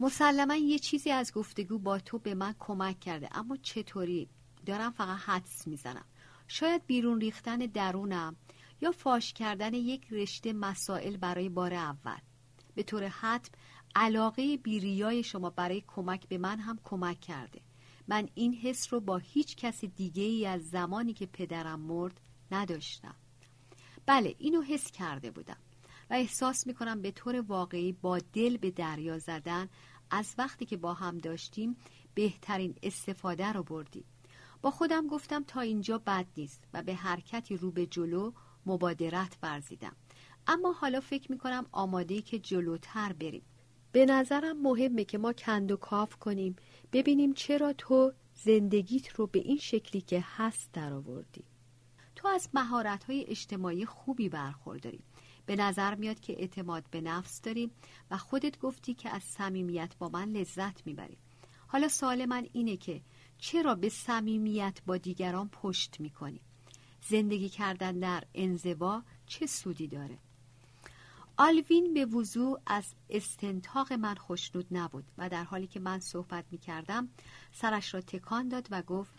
مسلما 0.00 0.54
یه 0.54 0.78
چیزی 0.78 1.10
از 1.10 1.32
گفتگو 1.32 1.78
با 1.78 1.98
تو 1.98 2.18
به 2.18 2.34
من 2.34 2.54
کمک 2.58 3.00
کرده 3.00 3.28
اما 3.32 3.56
چطوری؟ 3.56 4.28
دارم 4.66 4.92
فقط 4.92 5.18
حدس 5.18 5.66
می‌زنم. 5.66 6.04
شاید 6.46 6.86
بیرون 6.86 7.20
ریختن 7.20 7.58
درونم 7.58 8.36
یا 8.80 8.92
فاش 8.92 9.32
کردن 9.32 9.74
یک 9.74 10.12
رشته 10.12 10.52
مسائل 10.52 11.16
برای 11.16 11.48
بار 11.48 11.74
اول. 11.74 12.18
به 12.78 12.84
طور 12.84 13.08
حتم 13.08 13.50
علاقه 13.94 14.56
بیریای 14.56 15.22
شما 15.22 15.50
برای 15.50 15.82
کمک 15.86 16.28
به 16.28 16.38
من 16.38 16.58
هم 16.58 16.78
کمک 16.84 17.20
کرده. 17.20 17.60
من 18.08 18.28
این 18.34 18.54
حس 18.54 18.92
رو 18.92 19.00
با 19.00 19.16
هیچ 19.16 19.56
کس 19.56 19.84
دیگه 19.84 20.22
ای 20.22 20.46
از 20.46 20.70
زمانی 20.70 21.12
که 21.12 21.26
پدرم 21.26 21.80
مرد 21.80 22.20
نداشتم. 22.50 23.14
بله 24.06 24.34
اینو 24.38 24.62
حس 24.62 24.90
کرده 24.90 25.30
بودم 25.30 25.56
و 26.10 26.14
احساس 26.14 26.66
می‌کنم 26.66 27.02
به 27.02 27.10
طور 27.10 27.40
واقعی 27.40 27.92
با 27.92 28.18
دل 28.32 28.56
به 28.56 28.70
دریا 28.70 29.18
زدن 29.18 29.68
از 30.10 30.34
وقتی 30.38 30.66
که 30.66 30.76
با 30.76 30.94
هم 30.94 31.18
داشتیم 31.18 31.76
بهترین 32.14 32.74
استفاده 32.82 33.52
رو 33.52 33.62
بردیم. 33.62 34.04
با 34.62 34.70
خودم 34.70 35.06
گفتم 35.06 35.44
تا 35.44 35.60
اینجا 35.60 35.98
بد 35.98 36.26
نیست 36.36 36.64
و 36.74 36.82
به 36.82 36.94
حرکتی 36.94 37.56
رو 37.56 37.70
به 37.70 37.86
جلو 37.86 38.32
مبادرت 38.66 39.36
ورزیدم. 39.42 39.96
اما 40.48 40.72
حالا 40.72 41.00
فکر 41.00 41.32
می‌کنم 41.32 41.66
آماده 41.72 42.22
که 42.22 42.38
جلوتر 42.38 43.12
بریم. 43.12 43.42
به 43.92 44.06
نظرم 44.06 44.62
مهمه 44.62 45.04
که 45.04 45.18
ما 45.18 45.32
کند 45.32 45.72
و 45.72 45.76
کاف 45.76 46.16
کنیم 46.16 46.56
ببینیم 46.92 47.32
چرا 47.32 47.72
تو 47.72 48.12
زندگیت 48.34 49.08
رو 49.08 49.26
به 49.26 49.38
این 49.38 49.58
شکلی 49.58 50.00
که 50.00 50.24
هست 50.26 50.72
درآوردی. 50.72 51.44
تو 52.16 52.28
از 52.28 52.48
مهارت‌های 52.54 53.24
اجتماعی 53.28 53.84
خوبی 53.84 54.28
برخورداری. 54.28 55.00
به 55.46 55.56
نظر 55.56 55.94
میاد 55.94 56.20
که 56.20 56.32
اعتماد 56.32 56.84
به 56.90 57.00
نفس 57.00 57.42
داریم 57.42 57.70
و 58.10 58.18
خودت 58.18 58.58
گفتی 58.58 58.94
که 58.94 59.10
از 59.10 59.22
صمیمیت 59.22 59.96
با 59.98 60.08
من 60.08 60.28
لذت 60.28 60.86
می‌بری. 60.86 61.18
حالا 61.66 61.88
سوال 61.88 62.26
من 62.26 62.46
اینه 62.52 62.76
که 62.76 63.00
چرا 63.38 63.74
به 63.74 63.88
صمیمیت 63.88 64.78
با 64.86 64.96
دیگران 64.96 65.48
پشت 65.48 66.00
می‌کنی؟ 66.00 66.40
زندگی 67.08 67.48
کردن 67.48 67.98
در 67.98 68.24
انزوا 68.34 69.02
چه 69.26 69.46
سودی 69.46 69.88
داره؟ 69.88 70.18
آلوین 71.40 71.94
به 71.94 72.04
وضوع 72.06 72.60
از 72.66 72.84
استنتاق 73.10 73.92
من 73.92 74.14
خوشنود 74.14 74.66
نبود 74.70 75.04
و 75.18 75.28
در 75.28 75.44
حالی 75.44 75.66
که 75.66 75.80
من 75.80 76.00
صحبت 76.00 76.44
می 76.50 76.58
کردم 76.58 77.08
سرش 77.52 77.94
را 77.94 78.00
تکان 78.00 78.48
داد 78.48 78.68
و 78.70 78.82
گفت 78.82 79.12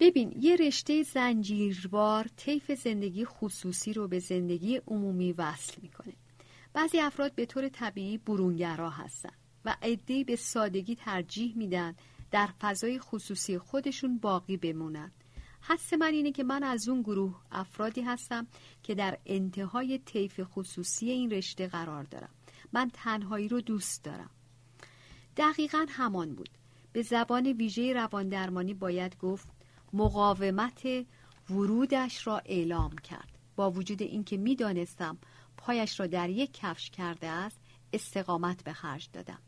ببین 0.00 0.34
یه 0.40 0.56
رشته 0.56 1.02
زنجیروار 1.02 2.26
طیف 2.36 2.72
زندگی 2.72 3.24
خصوصی 3.24 3.92
رو 3.92 4.08
به 4.08 4.18
زندگی 4.18 4.76
عمومی 4.86 5.32
وصل 5.32 5.74
می‌کنه. 5.82 6.12
بعضی 6.72 7.00
افراد 7.00 7.34
به 7.34 7.46
طور 7.46 7.68
طبیعی 7.68 8.18
برونگرا 8.18 8.90
هستن 8.90 9.32
و 9.64 9.76
عدهای 9.82 10.24
به 10.24 10.36
سادگی 10.36 10.94
ترجیح 10.94 11.56
میدن 11.56 11.94
در 12.30 12.48
فضای 12.60 12.98
خصوصی 12.98 13.58
خودشون 13.58 14.18
باقی 14.18 14.56
بمونن. 14.56 15.12
حس 15.62 15.92
من 15.92 16.12
اینه 16.12 16.32
که 16.32 16.44
من 16.44 16.62
از 16.62 16.88
اون 16.88 17.02
گروه 17.02 17.40
افرادی 17.50 18.00
هستم 18.00 18.46
که 18.82 18.94
در 18.94 19.18
انتهای 19.26 19.98
طیف 19.98 20.40
خصوصی 20.42 21.10
این 21.10 21.30
رشته 21.30 21.68
قرار 21.68 22.04
دارم. 22.04 22.30
من 22.72 22.90
تنهایی 22.92 23.48
رو 23.48 23.60
دوست 23.60 24.04
دارم. 24.04 24.30
دقیقا 25.36 25.86
همان 25.88 26.34
بود. 26.34 26.50
به 26.92 27.02
زبان 27.02 27.46
ویژه 27.46 27.92
رواندرمانی 27.92 28.74
باید 28.74 29.18
گفت 29.18 29.48
مقاومت 29.92 30.82
ورودش 31.50 32.26
را 32.26 32.38
اعلام 32.44 32.98
کرد. 32.98 33.38
با 33.56 33.70
وجود 33.70 34.02
اینکه 34.02 34.36
می‌دانستم 34.36 35.18
پایش 35.56 36.00
را 36.00 36.06
در 36.06 36.30
یک 36.30 36.50
کفش 36.52 36.90
کرده 36.90 37.28
است 37.28 37.60
استقامت 37.92 38.64
به 38.64 38.72
خرج 38.72 39.08
دادم. 39.12 39.38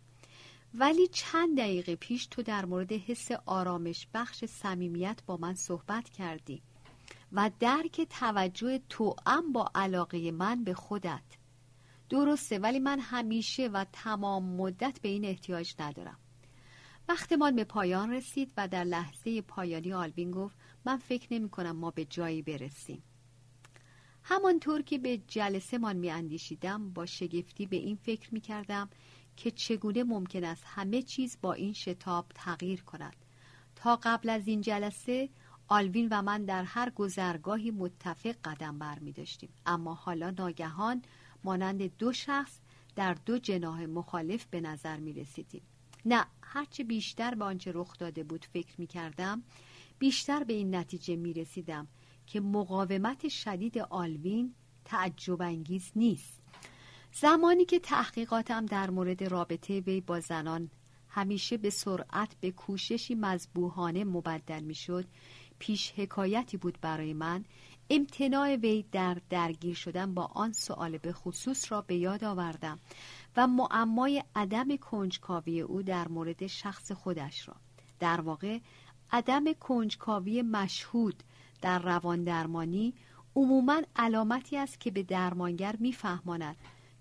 ولی 0.74 1.08
چند 1.08 1.58
دقیقه 1.58 1.96
پیش 1.96 2.26
تو 2.26 2.42
در 2.42 2.64
مورد 2.64 2.92
حس 2.92 3.28
آرامش 3.46 4.08
بخش 4.14 4.44
صمیمیت 4.44 5.22
با 5.26 5.36
من 5.36 5.54
صحبت 5.54 6.10
کردی 6.10 6.62
و 7.32 7.50
درک 7.60 8.00
توجه 8.10 8.80
توام 8.88 9.52
با 9.52 9.70
علاقه 9.74 10.30
من 10.30 10.64
به 10.64 10.74
خودت. 10.74 11.22
درسته 12.08 12.58
ولی 12.58 12.78
من 12.78 12.98
همیشه 12.98 13.68
و 13.68 13.84
تمام 13.92 14.44
مدت 14.44 15.00
به 15.02 15.08
این 15.08 15.24
احتیاج 15.24 15.74
ندارم. 15.78 16.18
وقتمان 17.08 17.56
به 17.56 17.64
پایان 17.64 18.12
رسید 18.12 18.52
و 18.56 18.68
در 18.68 18.84
لحظه 18.84 19.42
پایانی 19.42 19.92
آلوین 19.92 20.30
گفت 20.30 20.56
من 20.84 20.96
فکر 20.96 21.26
نمی 21.30 21.48
کنم 21.48 21.76
ما 21.76 21.90
به 21.90 22.04
جایی 22.04 22.42
برسیم. 22.42 23.02
همانطور 24.22 24.82
که 24.82 24.98
به 24.98 25.18
جلسه 25.18 25.78
من 25.78 25.96
می 25.96 26.10
اندیشیدم 26.10 26.92
با 26.92 27.06
شگفتی 27.06 27.66
به 27.66 27.76
این 27.76 27.96
فکر 27.96 28.34
می 28.34 28.40
کردم 28.40 28.90
که 29.36 29.50
چگونه 29.50 30.04
ممکن 30.04 30.44
است 30.44 30.62
همه 30.66 31.02
چیز 31.02 31.38
با 31.42 31.52
این 31.52 31.72
شتاب 31.72 32.26
تغییر 32.34 32.82
کند. 32.82 33.16
تا 33.76 33.98
قبل 34.02 34.28
از 34.28 34.48
این 34.48 34.60
جلسه 34.60 35.28
آلوین 35.68 36.08
و 36.10 36.22
من 36.22 36.44
در 36.44 36.64
هر 36.64 36.90
گذرگاهی 36.90 37.70
متفق 37.70 38.36
قدم 38.44 38.78
بر 38.78 38.98
می 38.98 39.12
داشتیم. 39.12 39.50
اما 39.66 39.94
حالا 39.94 40.30
ناگهان 40.30 41.02
مانند 41.44 41.96
دو 41.96 42.12
شخص 42.12 42.58
در 42.96 43.14
دو 43.14 43.38
جناه 43.38 43.86
مخالف 43.86 44.46
به 44.46 44.60
نظر 44.60 44.96
می 44.96 45.12
رسیدیم. 45.12 45.62
نه 46.04 46.26
هرچه 46.42 46.84
بیشتر 46.84 47.34
به 47.34 47.44
آنچه 47.44 47.72
رخ 47.74 47.98
داده 47.98 48.24
بود 48.24 48.44
فکر 48.44 48.74
می 48.78 48.86
کردم 48.86 49.42
بیشتر 49.98 50.44
به 50.44 50.52
این 50.52 50.74
نتیجه 50.74 51.16
می 51.16 51.32
رسیدم 51.32 51.88
که 52.26 52.40
مقاومت 52.40 53.28
شدید 53.28 53.78
آلوین 53.78 54.54
تعجب 54.84 55.42
انگیز 55.42 55.92
نیست. 55.96 56.42
زمانی 57.14 57.64
که 57.64 57.78
تحقیقاتم 57.78 58.66
در 58.66 58.90
مورد 58.90 59.24
رابطه 59.24 59.80
وی 59.80 60.00
با 60.00 60.20
زنان 60.20 60.70
همیشه 61.08 61.56
به 61.56 61.70
سرعت 61.70 62.36
به 62.40 62.50
کوششی 62.50 63.14
مذبوحانه 63.14 64.04
مبدل 64.04 64.62
می 64.62 64.74
شد 64.74 65.04
پیش 65.58 65.92
حکایتی 65.96 66.56
بود 66.56 66.78
برای 66.80 67.12
من 67.12 67.44
امتناع 67.90 68.56
وی 68.56 68.84
در 68.92 69.18
درگیر 69.30 69.74
شدن 69.74 70.14
با 70.14 70.24
آن 70.24 70.52
سوال 70.52 70.98
به 70.98 71.12
خصوص 71.12 71.72
را 71.72 71.80
به 71.80 71.94
یاد 71.96 72.24
آوردم 72.24 72.78
و 73.36 73.46
معمای 73.46 74.24
عدم 74.36 74.76
کنجکاوی 74.76 75.60
او 75.60 75.82
در 75.82 76.08
مورد 76.08 76.46
شخص 76.46 76.92
خودش 76.92 77.48
را. 77.48 77.56
در 78.00 78.20
واقع 78.20 78.58
عدم 79.10 79.52
کنجکاوی 79.52 80.42
مشهود 80.42 81.22
در 81.62 81.78
روان 81.78 82.24
درمانی 82.24 82.94
عموما 83.36 83.82
علامتی 83.96 84.56
است 84.56 84.80
که 84.80 84.90
به 84.90 85.02
درمانگر 85.02 85.76
میفهماند 85.80 86.56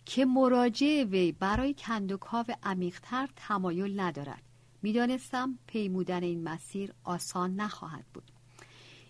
که 0.06 0.26
مراجعه 0.26 1.04
وی 1.04 1.32
برای 1.32 1.74
کندوکاو 1.74 2.46
عمیقتر 2.64 3.30
تمایل 3.36 4.00
ندارد. 4.00 4.44
می‌دانستم 4.82 5.60
پیمودن 5.68 6.24
این 6.24 6.44
مسیر 6.44 6.94
آسان 7.04 7.56
نخواهد 7.56 8.06
بود. 8.14 8.32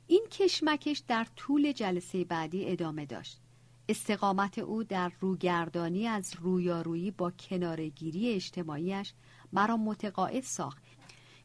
این 0.07 0.25
کشمکش 0.31 1.03
در 1.07 1.27
طول 1.35 1.71
جلسه 1.71 2.23
بعدی 2.23 2.69
ادامه 2.69 3.05
داشت. 3.05 3.39
استقامت 3.89 4.59
او 4.59 4.83
در 4.83 5.11
روگردانی 5.19 6.07
از 6.07 6.33
رویارویی 6.41 7.11
با 7.11 7.31
کنارگیری 7.31 8.33
اجتماعیش 8.33 9.13
مرا 9.53 9.77
متقاعد 9.77 10.43
ساخت 10.43 10.83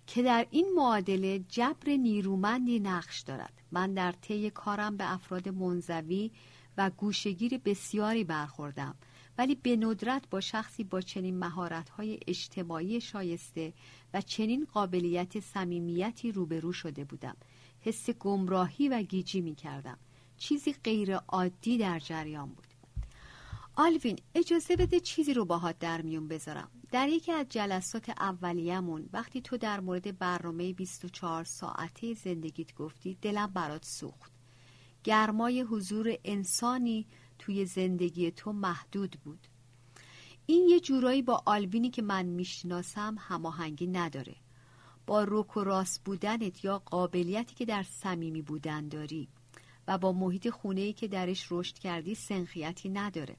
که 0.06 0.22
در 0.22 0.46
این 0.50 0.72
معادله 0.76 1.38
جبر 1.38 1.90
نیرومندی 1.96 2.80
نقش 2.80 3.20
دارد. 3.20 3.52
من 3.72 3.94
در 3.94 4.12
طی 4.12 4.50
کارم 4.50 4.96
به 4.96 5.12
افراد 5.12 5.48
منزوی 5.48 6.30
و 6.78 6.90
گوشگیر 6.90 7.58
بسیاری 7.58 8.24
برخوردم. 8.24 8.94
ولی 9.38 9.54
به 9.54 9.76
ندرت 9.76 10.30
با 10.30 10.40
شخصی 10.40 10.84
با 10.84 11.00
چنین 11.00 11.38
مهارت‌های 11.38 12.18
اجتماعی 12.26 13.00
شایسته 13.00 13.72
و 14.14 14.20
چنین 14.20 14.66
قابلیت 14.72 15.40
صمیمیتی 15.40 16.32
روبرو 16.32 16.72
شده 16.72 17.04
بودم. 17.04 17.36
حس 17.80 18.10
گمراهی 18.10 18.88
و 18.88 19.02
گیجی 19.02 19.40
می 19.40 19.54
کردم 19.54 19.98
چیزی 20.38 20.72
غیر 20.72 21.16
عادی 21.16 21.78
در 21.78 21.98
جریان 21.98 22.48
بود. 22.48 22.66
آلوین 23.74 24.18
اجازه 24.34 24.76
بده 24.76 25.00
چیزی 25.00 25.34
رو 25.34 25.44
باهات 25.44 25.78
در 25.78 26.02
میون 26.02 26.28
بذارم. 26.28 26.70
در 26.90 27.08
یکی 27.08 27.32
از 27.32 27.46
جلسات 27.48 28.08
اولیه‌مون 28.08 29.08
وقتی 29.12 29.40
تو 29.40 29.56
در 29.56 29.80
مورد 29.80 30.18
برنامه 30.18 30.72
24 30.72 31.44
ساعته 31.44 32.14
زندگیت 32.14 32.74
گفتی 32.74 33.18
دلم 33.22 33.46
برات 33.46 33.84
سوخت. 33.84 34.32
گرمای 35.04 35.60
حضور 35.60 36.14
انسانی 36.24 37.06
توی 37.38 37.64
زندگی 37.64 38.30
تو 38.30 38.52
محدود 38.52 39.16
بود. 39.24 39.46
این 40.46 40.68
یه 40.68 40.80
جورایی 40.80 41.22
با 41.22 41.42
آلوینی 41.46 41.90
که 41.90 42.02
من 42.02 42.26
می‌شناسم 42.26 43.16
هماهنگی 43.18 43.86
نداره. 43.86 44.36
با 45.06 45.24
روک 45.24 45.56
و 45.56 45.64
راست 45.64 46.04
بودنت 46.04 46.64
یا 46.64 46.78
قابلیتی 46.78 47.54
که 47.54 47.64
در 47.64 47.82
صمیمی 47.82 48.42
بودن 48.42 48.88
داری 48.88 49.28
و 49.88 49.98
با 49.98 50.12
محیط 50.12 50.48
خونه‌ای 50.48 50.92
که 50.92 51.08
درش 51.08 51.46
رشد 51.50 51.78
کردی 51.78 52.14
سنخیتی 52.14 52.88
نداره. 52.88 53.36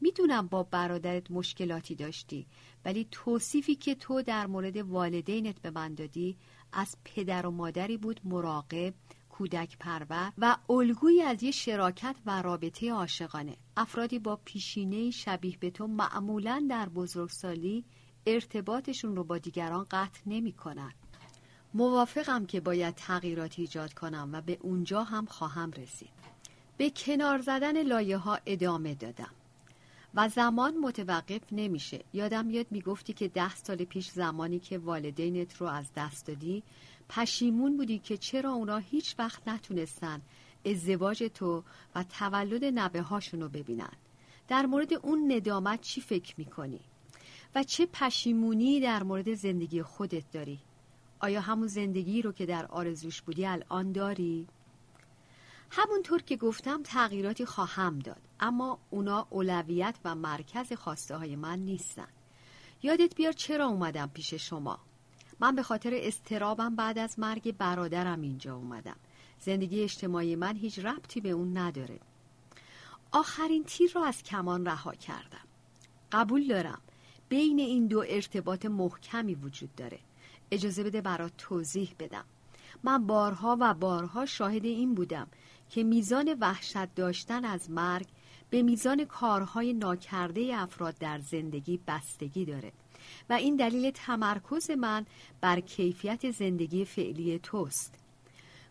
می‌دونم 0.00 0.46
با 0.46 0.62
برادرت 0.62 1.30
مشکلاتی 1.30 1.94
داشتی 1.94 2.46
ولی 2.84 3.08
توصیفی 3.10 3.74
که 3.74 3.94
تو 3.94 4.22
در 4.22 4.46
مورد 4.46 4.76
والدینت 4.76 5.62
به 5.62 5.70
من 5.70 5.94
دادی 5.94 6.36
از 6.72 6.96
پدر 7.04 7.46
و 7.46 7.50
مادری 7.50 7.96
بود 7.96 8.20
مراقب 8.24 8.94
کودک 9.38 9.78
پرور 9.78 10.32
و 10.38 10.56
الگویی 10.70 11.22
از 11.22 11.42
یه 11.42 11.50
شراکت 11.50 12.16
و 12.26 12.42
رابطه 12.42 12.92
عاشقانه. 12.92 13.56
افرادی 13.76 14.18
با 14.18 14.36
پیشینه 14.44 15.10
شبیه 15.10 15.56
به 15.60 15.70
تو 15.70 15.86
معمولا 15.86 16.66
در 16.70 16.88
بزرگسالی 16.88 17.84
ارتباطشون 18.26 19.16
رو 19.16 19.24
با 19.24 19.38
دیگران 19.38 19.86
قطع 19.90 20.20
نمی 20.26 20.52
کنن. 20.52 20.92
موافقم 21.74 22.46
که 22.46 22.60
باید 22.60 22.94
تغییراتی 22.94 23.62
ایجاد 23.62 23.94
کنم 23.94 24.30
و 24.32 24.40
به 24.40 24.58
اونجا 24.60 25.02
هم 25.02 25.26
خواهم 25.26 25.70
رسید. 25.70 26.10
به 26.76 26.90
کنار 26.90 27.38
زدن 27.38 27.82
لایه 27.82 28.16
ها 28.16 28.38
ادامه 28.46 28.94
دادم. 28.94 29.30
و 30.14 30.28
زمان 30.28 30.76
متوقف 30.76 31.40
نمیشه 31.52 32.00
یادم 32.12 32.46
میاد 32.46 32.66
می‌گفتی 32.70 33.12
که 33.12 33.28
ده 33.28 33.54
سال 33.54 33.76
پیش 33.76 34.10
زمانی 34.10 34.58
که 34.58 34.78
والدینت 34.78 35.56
رو 35.56 35.66
از 35.66 35.86
دست 35.96 36.26
دادی 36.26 36.62
پشیمون 37.08 37.76
بودی 37.76 37.98
که 37.98 38.16
چرا 38.16 38.52
اونا 38.52 38.76
هیچ 38.76 39.14
وقت 39.18 39.48
نتونستن 39.48 40.20
ازدواج 40.64 41.30
تو 41.34 41.62
و 41.94 42.04
تولد 42.04 42.64
نبه 42.64 43.02
هاشون 43.02 43.40
رو 43.40 43.48
ببینن 43.48 43.92
در 44.48 44.66
مورد 44.66 44.92
اون 44.92 45.32
ندامت 45.32 45.80
چی 45.80 46.00
فکر 46.00 46.34
می‌کنی؟ 46.38 46.80
و 47.54 47.62
چه 47.62 47.86
پشیمونی 47.86 48.80
در 48.80 49.02
مورد 49.02 49.34
زندگی 49.34 49.82
خودت 49.82 50.30
داری؟ 50.32 50.58
آیا 51.20 51.40
همون 51.40 51.66
زندگی 51.66 52.22
رو 52.22 52.32
که 52.32 52.46
در 52.46 52.66
آرزوش 52.66 53.22
بودی 53.22 53.46
الان 53.46 53.92
داری؟ 53.92 54.46
همونطور 55.70 56.22
که 56.22 56.36
گفتم 56.36 56.82
تغییراتی 56.82 57.44
خواهم 57.44 57.98
داد. 57.98 58.22
اما 58.40 58.78
اونا 58.90 59.26
اولویت 59.30 59.98
و 60.04 60.14
مرکز 60.14 60.72
خواسته 60.72 61.16
های 61.16 61.36
من 61.36 61.58
نیستن. 61.58 62.08
یادت 62.82 63.14
بیار 63.14 63.32
چرا 63.32 63.66
اومدم 63.66 64.10
پیش 64.14 64.34
شما؟ 64.34 64.78
من 65.40 65.54
به 65.54 65.62
خاطر 65.62 65.90
استرابم 65.94 66.76
بعد 66.76 66.98
از 66.98 67.18
مرگ 67.18 67.56
برادرم 67.56 68.20
اینجا 68.20 68.56
اومدم. 68.56 68.96
زندگی 69.40 69.82
اجتماعی 69.82 70.36
من 70.36 70.56
هیچ 70.56 70.78
ربطی 70.78 71.20
به 71.20 71.30
اون 71.30 71.58
نداره. 71.58 72.00
آخرین 73.12 73.64
تیر 73.64 73.92
را 73.94 74.04
از 74.04 74.22
کمان 74.22 74.66
رها 74.66 74.94
کردم. 74.94 75.44
قبول 76.12 76.46
دارم 76.46 76.80
بین 77.28 77.58
این 77.58 77.86
دو 77.86 78.04
ارتباط 78.08 78.66
محکمی 78.66 79.34
وجود 79.34 79.74
داره. 79.74 80.00
اجازه 80.50 80.82
بده 80.82 81.00
برات 81.00 81.32
توضیح 81.38 81.94
بدم. 81.98 82.24
من 82.82 83.06
بارها 83.06 83.56
و 83.60 83.74
بارها 83.74 84.26
شاهد 84.26 84.64
این 84.64 84.94
بودم 84.94 85.28
که 85.70 85.84
میزان 85.84 86.36
وحشت 86.40 86.94
داشتن 86.94 87.44
از 87.44 87.70
مرگ 87.70 88.06
به 88.50 88.62
میزان 88.62 89.04
کارهای 89.04 89.72
ناکرده 89.72 90.50
افراد 90.54 90.98
در 90.98 91.18
زندگی 91.18 91.80
بستگی 91.86 92.44
داره. 92.44 92.72
و 93.30 93.32
این 93.32 93.56
دلیل 93.56 93.90
تمرکز 93.90 94.70
من 94.70 95.06
بر 95.40 95.60
کیفیت 95.60 96.30
زندگی 96.30 96.84
فعلی 96.84 97.38
توست. 97.38 97.94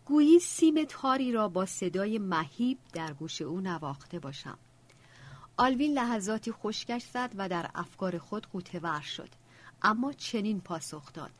گویی 0.05 0.39
سیم 0.39 0.83
تاری 0.83 1.31
را 1.31 1.47
با 1.47 1.65
صدای 1.65 2.19
مهیب 2.19 2.77
در 2.93 3.13
گوش 3.13 3.41
او 3.41 3.61
نواخته 3.61 4.19
باشم. 4.19 4.57
آلوین 5.57 5.93
لحظاتی 5.93 6.51
خشکش 6.51 7.03
زد 7.13 7.31
و 7.37 7.49
در 7.49 7.69
افکار 7.75 8.17
خود 8.17 8.47
قوتور 8.47 9.01
شد 9.01 9.29
اما 9.81 10.13
چنین 10.13 10.61
پاسخ 10.61 11.13
داد. 11.13 11.31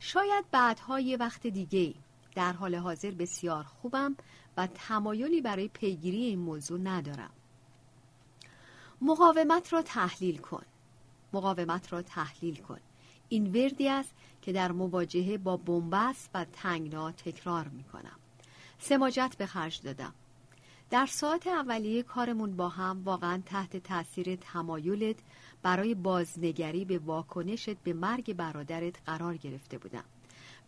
شاید 0.00 0.44
بعدها 0.50 1.00
یه 1.00 1.16
وقت 1.16 1.46
دیگه 1.46 1.94
در 2.40 2.52
حال 2.52 2.74
حاضر 2.74 3.10
بسیار 3.10 3.64
خوبم 3.64 4.16
و 4.56 4.66
تمایلی 4.66 5.40
برای 5.40 5.68
پیگیری 5.68 6.24
این 6.24 6.38
موضوع 6.38 6.80
ندارم. 6.80 7.30
مقاومت 9.00 9.72
را 9.72 9.82
تحلیل 9.82 10.38
کن. 10.38 10.62
مقاومت 11.32 11.92
را 11.92 12.02
تحلیل 12.02 12.56
کن. 12.56 12.78
این 13.28 13.46
وردی 13.46 13.88
است 13.88 14.14
که 14.42 14.52
در 14.52 14.72
مواجهه 14.72 15.38
با 15.38 15.56
بنبست 15.56 16.30
و 16.34 16.46
تنگنا 16.52 17.12
تکرار 17.12 17.68
می 17.68 17.84
کنم 17.84 18.18
سماجت 18.78 19.34
به 19.38 19.46
خرج 19.46 19.82
دادم. 19.82 20.14
در 20.90 21.06
ساعت 21.06 21.46
اولیه 21.46 22.02
کارمون 22.02 22.56
با 22.56 22.68
هم 22.68 23.02
واقعا 23.04 23.42
تحت 23.46 23.76
تاثیر 23.76 24.36
تمایلت 24.36 25.16
برای 25.62 25.94
بازنگری 25.94 26.84
به 26.84 26.98
واکنشت 26.98 27.76
به 27.76 27.92
مرگ 27.92 28.32
برادرت 28.32 29.00
قرار 29.06 29.36
گرفته 29.36 29.78
بودم. 29.78 30.04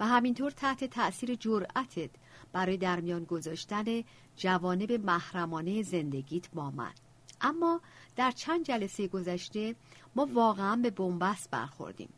و 0.00 0.06
همینطور 0.06 0.50
تحت 0.50 0.84
تأثیر 0.84 1.34
جرأتت 1.34 2.10
برای 2.52 2.76
درمیان 2.76 3.24
گذاشتن 3.24 4.04
جوانب 4.36 4.92
محرمانه 4.92 5.82
زندگیت 5.82 6.50
با 6.50 6.70
من. 6.70 6.92
اما 7.40 7.80
در 8.16 8.30
چند 8.30 8.64
جلسه 8.64 9.08
گذشته 9.08 9.74
ما 10.16 10.28
واقعا 10.32 10.76
به 10.76 10.90
بنبست 10.90 11.50
برخوردیم. 11.50 12.08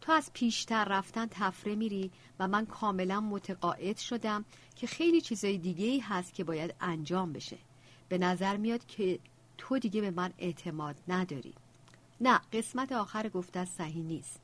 تو 0.00 0.12
از 0.12 0.30
پیشتر 0.32 0.84
رفتن 0.84 1.26
تفره 1.30 1.74
میری 1.74 2.10
و 2.38 2.48
من 2.48 2.66
کاملا 2.66 3.20
متقاعد 3.20 3.96
شدم 3.96 4.44
که 4.76 4.86
خیلی 4.86 5.20
چیزای 5.20 5.58
دیگه 5.58 5.86
ای 5.86 5.98
هست 5.98 6.34
که 6.34 6.44
باید 6.44 6.74
انجام 6.80 7.32
بشه. 7.32 7.58
به 8.08 8.18
نظر 8.18 8.56
میاد 8.56 8.86
که 8.86 9.18
تو 9.58 9.78
دیگه 9.78 10.00
به 10.00 10.10
من 10.10 10.32
اعتماد 10.38 10.96
نداری. 11.08 11.54
نه 12.20 12.40
قسمت 12.52 12.92
آخر 12.92 13.28
گفته 13.28 13.64
صحیح 13.64 14.04
نیست. 14.04 14.40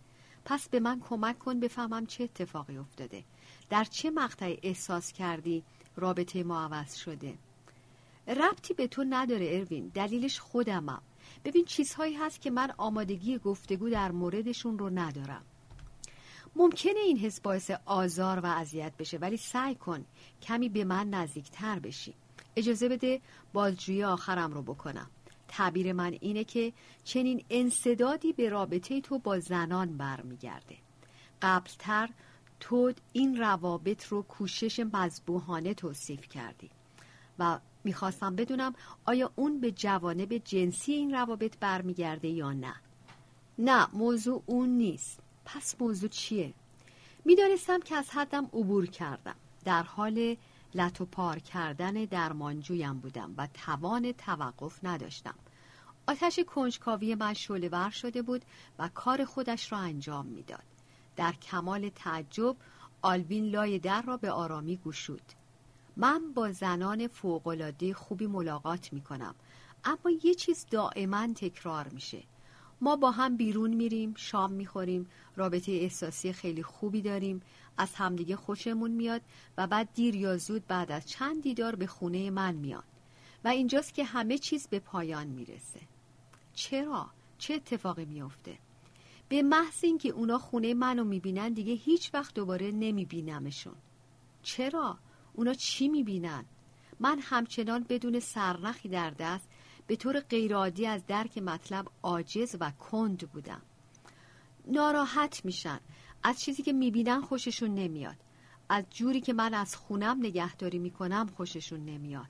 پس 0.49 0.69
به 0.69 0.81
من 0.81 1.01
کمک 1.01 1.39
کن 1.39 1.61
بفهمم 1.61 2.07
چه 2.07 2.25
اتفاقی 2.25 2.77
افتاده. 2.77 3.25
در 3.71 3.85
چه 3.85 4.11
مقطعی 4.11 4.59
احساس 4.63 5.13
کردی 5.13 5.63
رابطه 5.97 6.43
ما 6.43 6.65
عوض 6.65 6.95
شده؟ 6.95 7.35
ربطی 8.27 8.75
به 8.75 8.87
تو 8.87 9.05
نداره 9.11 9.57
اروین. 9.57 9.91
دلیلش 9.95 10.41
خودمم 10.41 11.03
ببین 11.45 11.65
چیزهایی 11.65 12.15
هست 12.15 12.41
که 12.41 12.51
من 12.51 12.73
آمادگی 12.77 13.39
گفتگو 13.39 13.91
در 13.91 14.11
موردشون 14.11 14.79
رو 14.79 14.91
ندارم. 14.91 15.43
ممکنه 16.57 17.01
این 17.01 17.19
حس 17.19 17.41
باعث 17.41 17.71
آزار 17.85 18.41
و 18.41 18.47
اذیت 18.47 18.93
بشه 18.99 19.19
ولی 19.19 19.37
سعی 19.37 19.75
کن 19.75 20.05
کمی 20.43 20.69
به 20.69 20.85
من 20.85 21.11
نزدیکتر 21.11 21.79
بشی. 21.79 22.15
اجازه 22.57 22.89
بده 22.89 23.21
بازجویی 23.53 24.05
آخرم 24.05 24.53
رو 24.53 24.63
بکنم. 24.63 25.11
تعبیر 25.49 25.93
من 25.93 26.17
اینه 26.21 26.45
که 26.45 26.73
چنین 27.05 27.45
انصدادی 27.51 28.33
به 28.33 28.49
رابطه 28.49 29.01
تو 29.01 29.19
با 29.19 29.39
زنان 29.41 29.97
برمیگرده. 29.97 30.77
قبلتر 31.43 32.09
تو 32.61 32.93
این 33.13 33.37
روابط 33.37 34.07
رو 34.07 34.23
کوشش 34.23 34.81
مذبوحانه 34.81 35.75
توصیف 35.75 36.29
کردی 36.29 36.71
و 37.39 37.59
می‌خواستم 37.85 38.37
بدونم 38.37 38.75
آیا 39.05 39.33
اون 39.37 39.61
به 39.61 39.73
جوانب 39.73 40.39
جنسی 40.39 40.93
این 40.93 41.15
روابط 41.15 41.59
برمیگرده 41.61 42.29
یا 42.29 42.53
نه. 42.53 42.75
نه 43.59 43.87
موضوع 43.93 44.43
اون 44.47 44.69
نیست. 44.69 45.21
پس 45.45 45.75
موضوع 45.81 46.09
چیه؟ 46.09 46.55
می‌دانستم 47.25 47.81
که 47.81 47.97
از 47.97 48.11
حدم 48.11 48.45
عبور 48.45 48.87
کردم. 48.87 49.37
در 49.65 49.83
حال 49.83 50.37
لطو 50.75 51.07
پار 51.07 51.39
کردن 51.39 51.93
درمانجویم 51.93 52.99
بودم 52.99 53.35
و 53.37 53.49
توان 53.55 54.13
توقف 54.13 54.81
نداشتم. 54.83 55.35
آتش 56.07 56.39
کنجکاوی 56.39 57.15
من 57.15 57.35
شعله 57.35 57.91
شده 57.91 58.23
بود 58.23 58.45
و 58.79 58.89
کار 58.89 59.25
خودش 59.25 59.73
را 59.73 59.79
انجام 59.79 60.27
می‌داد. 60.27 60.65
در 61.17 61.33
کمال 61.33 61.89
تعجب 61.89 62.57
آلوین 63.03 63.45
لای 63.45 63.79
در 63.79 64.03
را 64.03 64.17
به 64.17 64.31
آرامی 64.31 64.77
گشود. 64.77 65.23
من 65.97 66.33
با 66.35 66.53
زنان 66.53 67.09
فوقالعاده 67.09 67.95
خوبی 67.95 68.27
ملاقات 68.27 68.93
می 68.93 69.01
کنم 69.01 69.35
اما 69.85 70.11
یه 70.25 70.35
چیز 70.35 70.67
دائما 70.71 71.29
تکرار 71.35 71.89
میشه. 71.89 72.23
ما 72.81 72.97
با 72.97 73.11
هم 73.11 73.37
بیرون 73.37 73.75
میریم 73.75 74.15
شام 74.17 74.53
می‌خوریم 74.53 75.07
رابطه 75.37 75.73
احساسی 75.73 76.33
خیلی 76.33 76.63
خوبی 76.63 77.03
داریم 77.03 77.43
از 77.79 77.95
همدیگه 77.95 78.37
خوشمون 78.37 78.91
میاد 78.91 79.23
و 79.59 79.67
بعد 79.67 79.89
دیر 79.95 80.17
یا 80.17 80.37
زود 80.37 80.67
بعد 80.67 80.93
از 80.93 81.07
چند 81.07 81.43
دیدار 81.43 81.75
به 81.75 81.87
خونه 81.87 82.31
من 82.31 82.55
میاد 82.55 82.85
و 83.45 83.49
اینجاست 83.49 83.95
که 83.95 84.05
همه 84.05 84.39
چیز 84.39 84.69
به 84.69 84.79
پایان 84.79 85.27
می‌رسه 85.27 85.81
چرا؟ 86.55 87.11
چه 87.39 87.55
اتفاقی 87.55 88.05
میافته؟ 88.05 88.59
به 89.29 89.43
محض 89.43 89.85
اینکه 89.85 90.09
اونا 90.09 90.39
خونه 90.39 90.75
منو 90.75 91.05
می‌بینن 91.05 91.53
دیگه 91.53 91.73
هیچ 91.73 92.15
وقت 92.15 92.35
دوباره 92.35 92.71
نمیبینمشون 92.71 93.75
چرا؟ 94.43 94.99
اونا 95.35 95.55
چی 95.55 95.89
می‌بینن؟ 95.89 96.45
من 97.01 97.19
همچنان 97.23 97.87
بدون 97.89 98.21
سرنخی 98.21 98.89
در 98.89 99.11
دست 99.11 99.49
به 99.87 99.97
طور 99.97 100.21
غیرعادی 100.21 100.87
از 100.87 101.07
درک 101.07 101.39
مطلب 101.39 101.87
عاجز 102.03 102.57
و 102.61 102.71
کند 102.71 103.19
بودم 103.19 103.63
ناراحت 104.67 105.45
میشن 105.45 105.81
از 106.23 106.41
چیزی 106.41 106.63
که 106.63 106.73
می‌بینن 106.73 107.21
خوششون 107.21 107.75
نمیاد. 107.75 108.17
از 108.69 108.85
جوری 108.91 109.21
که 109.21 109.33
من 109.33 109.55
از 109.55 109.77
خونم 109.77 110.19
نگهداری 110.21 110.79
می‌کنم 110.79 111.27
خوششون 111.37 111.85
نمیاد. 111.85 112.29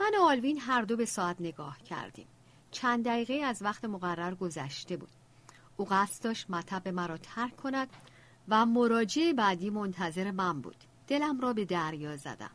من 0.00 0.12
و 0.18 0.22
آلوین 0.22 0.58
هر 0.60 0.82
دو 0.82 0.96
به 0.96 1.04
ساعت 1.04 1.36
نگاه 1.40 1.78
کردیم. 1.78 2.26
چند 2.70 3.04
دقیقه 3.04 3.34
از 3.34 3.62
وقت 3.62 3.84
مقرر 3.84 4.34
گذشته 4.34 4.96
بود. 4.96 5.08
او 5.76 5.86
قصد 5.90 6.24
داشت 6.24 6.50
مطب 6.50 6.88
مرا 6.88 7.16
ترک 7.16 7.56
کند 7.56 7.88
و 8.48 8.66
مراجعه 8.66 9.32
بعدی 9.32 9.70
منتظر 9.70 10.30
من 10.30 10.60
بود. 10.60 10.76
دلم 11.06 11.40
را 11.40 11.52
به 11.52 11.64
دریا 11.64 12.16
زدم. 12.16 12.50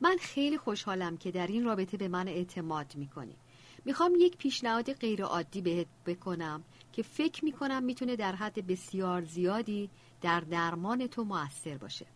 من 0.00 0.16
خیلی 0.20 0.58
خوشحالم 0.58 1.16
که 1.16 1.30
در 1.30 1.46
این 1.46 1.64
رابطه 1.64 1.96
به 1.96 2.08
من 2.08 2.28
اعتماد 2.28 2.96
می‌کنی. 2.96 3.36
می‌خوام 3.84 4.12
یک 4.18 4.36
پیشنهاد 4.36 4.92
غیر 4.92 5.24
عادی 5.24 5.60
بهت 5.60 5.86
بکنم. 6.06 6.62
که 6.92 7.02
فکر 7.02 7.44
می‌کنم 7.44 7.82
می‌تونه 7.82 8.16
در 8.16 8.34
حد 8.34 8.66
بسیار 8.66 9.22
زیادی 9.24 9.90
در 10.20 10.40
درمان 10.40 11.06
تو 11.06 11.24
موثر 11.24 11.76
باشه. 11.76 12.06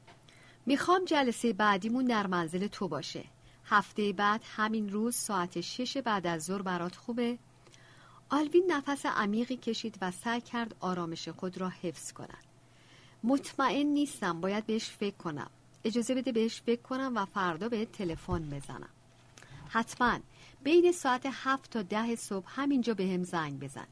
می‌خوام 0.67 1.05
جلسه 1.05 1.53
بعدیمون 1.53 2.05
در 2.05 2.27
منزل 2.27 2.67
تو 2.67 2.89
باشه. 2.89 3.25
هفته 3.67 4.13
بعد 4.13 4.43
همین 4.57 4.89
روز 4.89 5.15
ساعت 5.17 5.61
شش 5.61 5.97
بعد 5.97 6.27
از 6.27 6.45
ظهر 6.45 6.63
برات 6.63 6.97
خوبه؟ 6.97 7.39
آلوین 8.31 8.73
نفس 8.73 9.07
عمیقی 9.07 9.57
کشید 9.57 9.99
و 10.01 10.11
سعی 10.11 10.41
کرد 10.41 10.75
آرامش 10.81 11.29
خود 11.29 11.59
را 11.59 11.69
حفظ 11.69 12.13
کند. 12.13 12.45
مطمئن 13.25 13.87
نیستم 13.87 14.41
باید 14.41 14.67
بهش 14.67 14.91
فکر 14.91 15.17
کنم. 15.17 15.51
اجازه 15.85 16.15
بده 16.15 16.33
بهش 16.33 16.61
فکر 16.61 16.83
کنم 16.83 17.13
و 17.17 17.25
فردا 17.25 17.69
به 17.69 17.85
تلفن 17.85 18.51
بزنم. 18.51 18.89
حتما. 19.69 20.19
بین 20.63 20.93
ساعت 20.93 21.27
هفت 21.33 21.71
تا 21.71 21.83
ده 21.83 22.17
صبح 22.17 22.47
همینجا 22.47 22.95
به 22.95 23.05
هم 23.05 23.23
زنگ 23.25 23.61
بزن. 23.61 23.87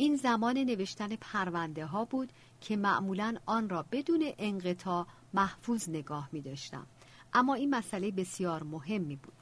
این 0.00 0.16
زمان 0.16 0.58
نوشتن 0.58 1.16
پرونده 1.16 1.86
ها 1.86 2.04
بود 2.04 2.32
که 2.60 2.76
معمولا 2.76 3.36
آن 3.46 3.68
را 3.68 3.84
بدون 3.92 4.32
انقطاع 4.38 5.06
محفوظ 5.34 5.88
نگاه 5.88 6.28
می 6.32 6.40
داشتم 6.40 6.86
اما 7.32 7.54
این 7.54 7.74
مسئله 7.74 8.10
بسیار 8.10 8.62
مهمی 8.62 9.16
بود 9.16 9.34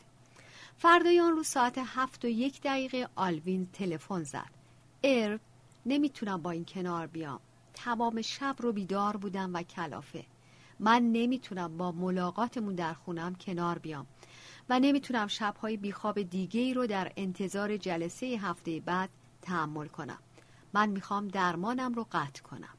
فردای 0.79 1.21
آن 1.21 1.33
روز 1.33 1.47
ساعت 1.47 1.79
هفت 1.79 2.25
و 2.25 2.29
یک 2.29 2.63
دقیقه 2.63 3.09
آلوین 3.17 3.67
تلفن 3.73 4.23
زد. 4.23 4.51
ارو 5.05 5.39
نمی‌تونم 5.87 6.43
با 6.43 6.51
این 6.51 6.65
کنار 6.65 7.07
بیام. 7.07 7.41
تمام 7.75 8.23
شب 8.23 8.57
رو 8.59 8.73
بیدار 8.73 9.17
بودم 9.17 9.55
و 9.55 9.63
کلافه. 9.63 10.25
من 10.81 11.13
نمی‌تونم 11.13 11.77
با 11.77 11.93
ملاقاتمون 11.93 12.75
در 12.75 12.95
خونم 12.95 13.35
کنار 13.35 13.79
بیام 13.79 14.07
و 14.69 14.81
نمی‌تونم 14.81 15.27
شبهای 15.27 15.77
بیخواب 15.77 16.23
دیگه 16.23 16.61
ای 16.61 16.75
رو 16.75 16.87
در 16.87 17.13
انتظار 17.17 17.77
جلسه 17.77 18.27
هفته 18.27 18.81
بعد 18.81 19.11
تحمل 19.43 19.87
کنم. 19.87 20.19
من 20.73 20.89
می‌خوام 20.89 21.29
درمانم 21.29 21.95
رو 21.95 22.07
قطع 22.13 22.43
کنم. 22.43 22.75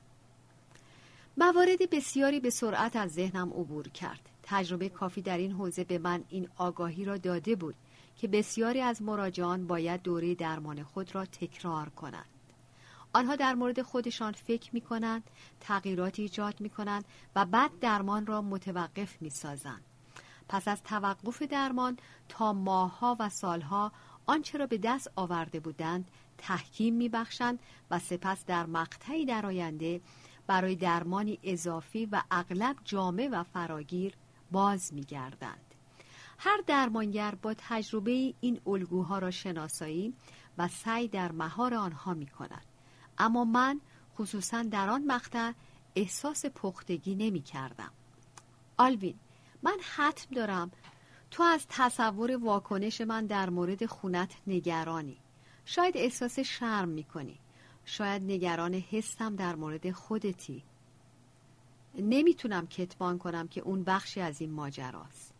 موارد 1.37 1.89
بسیاری 1.91 2.39
به 2.39 2.49
سرعت 2.49 2.95
از 2.95 3.11
ذهنم 3.11 3.49
عبور 3.49 3.87
کرد. 3.87 4.29
تجربه 4.43 4.89
کافی 4.89 5.21
در 5.21 5.37
این 5.37 5.51
حوزه 5.51 5.83
به 5.83 5.97
من 5.97 6.23
این 6.29 6.49
آگاهی 6.57 7.05
را 7.05 7.17
داده 7.17 7.55
بود 7.55 7.75
که 8.17 8.27
بسیاری 8.27 8.81
از 8.81 9.01
مراجعان 9.01 9.67
باید 9.67 10.01
دوره 10.01 10.35
درمان 10.35 10.83
خود 10.83 11.15
را 11.15 11.25
تکرار 11.25 11.89
کنند. 11.89 12.25
آنها 13.13 13.35
در 13.35 13.55
مورد 13.55 13.81
خودشان 13.81 14.31
فکر 14.31 14.69
می 14.73 14.81
کنند 14.81 15.23
تغییراتی 15.59 16.21
ایجاد 16.21 16.61
می 16.61 16.69
کنند 16.69 17.05
و 17.35 17.45
بعد 17.45 17.79
درمان 17.79 18.25
را 18.25 18.41
متوقف 18.41 19.21
می 19.21 19.29
سازند 19.29 19.81
پس 20.49 20.67
از 20.67 20.83
توقف 20.83 21.41
درمان 21.41 21.97
تا 22.29 22.53
ماهها 22.53 23.17
و 23.19 23.29
سالها 23.29 23.91
آنچه 24.25 24.57
را 24.57 24.67
به 24.67 24.77
دست 24.77 25.11
آورده 25.15 25.59
بودند 25.59 26.11
تحکیم 26.37 26.93
میبخشند 26.93 27.59
و 27.91 27.99
سپس 27.99 28.45
در 28.45 28.65
مقطعی 28.65 29.25
در 29.25 29.45
آینده 29.45 30.01
برای 30.47 30.75
درمانی 30.75 31.39
اضافی 31.43 32.05
و 32.05 32.21
اغلب 32.31 32.75
جامع 32.85 33.29
و 33.31 33.43
فراگیر 33.43 34.13
باز 34.51 34.93
میگردند 34.93 35.67
هر 36.39 36.61
درمانگر 36.67 37.35
با 37.35 37.55
تجربه 37.57 38.33
این 38.41 38.61
الگوها 38.67 39.19
را 39.19 39.31
شناسایی 39.31 40.13
و 40.57 40.67
سعی 40.67 41.07
در 41.07 41.31
مهار 41.31 41.73
آنها 41.73 42.13
می 42.13 42.27
کند. 42.27 42.65
اما 43.17 43.45
من 43.45 43.81
خصوصا 44.15 44.63
در 44.63 44.89
آن 44.89 45.03
مقطع 45.05 45.51
احساس 45.95 46.45
پختگی 46.45 47.15
نمی 47.15 47.41
کردم. 47.41 47.91
آلوین 48.77 49.15
من 49.63 49.77
حتم 49.95 50.35
دارم 50.35 50.71
تو 51.31 51.43
از 51.43 51.65
تصور 51.69 52.37
واکنش 52.37 53.01
من 53.01 53.25
در 53.25 53.49
مورد 53.49 53.85
خونت 53.85 54.35
نگرانی 54.47 55.17
شاید 55.69 55.97
احساس 55.97 56.39
شرم 56.39 56.89
می 56.89 57.03
کنی 57.03 57.39
شاید 57.85 58.23
نگران 58.23 58.73
حسم 58.73 59.35
در 59.35 59.55
مورد 59.55 59.91
خودتی. 59.91 60.63
نمی‌تونم 61.95 62.67
کتمان 62.67 63.17
کنم 63.17 63.47
که 63.47 63.61
اون 63.61 63.83
بخشی 63.83 64.21
از 64.21 64.41
این 64.41 64.51
ماجراست. 64.51 65.33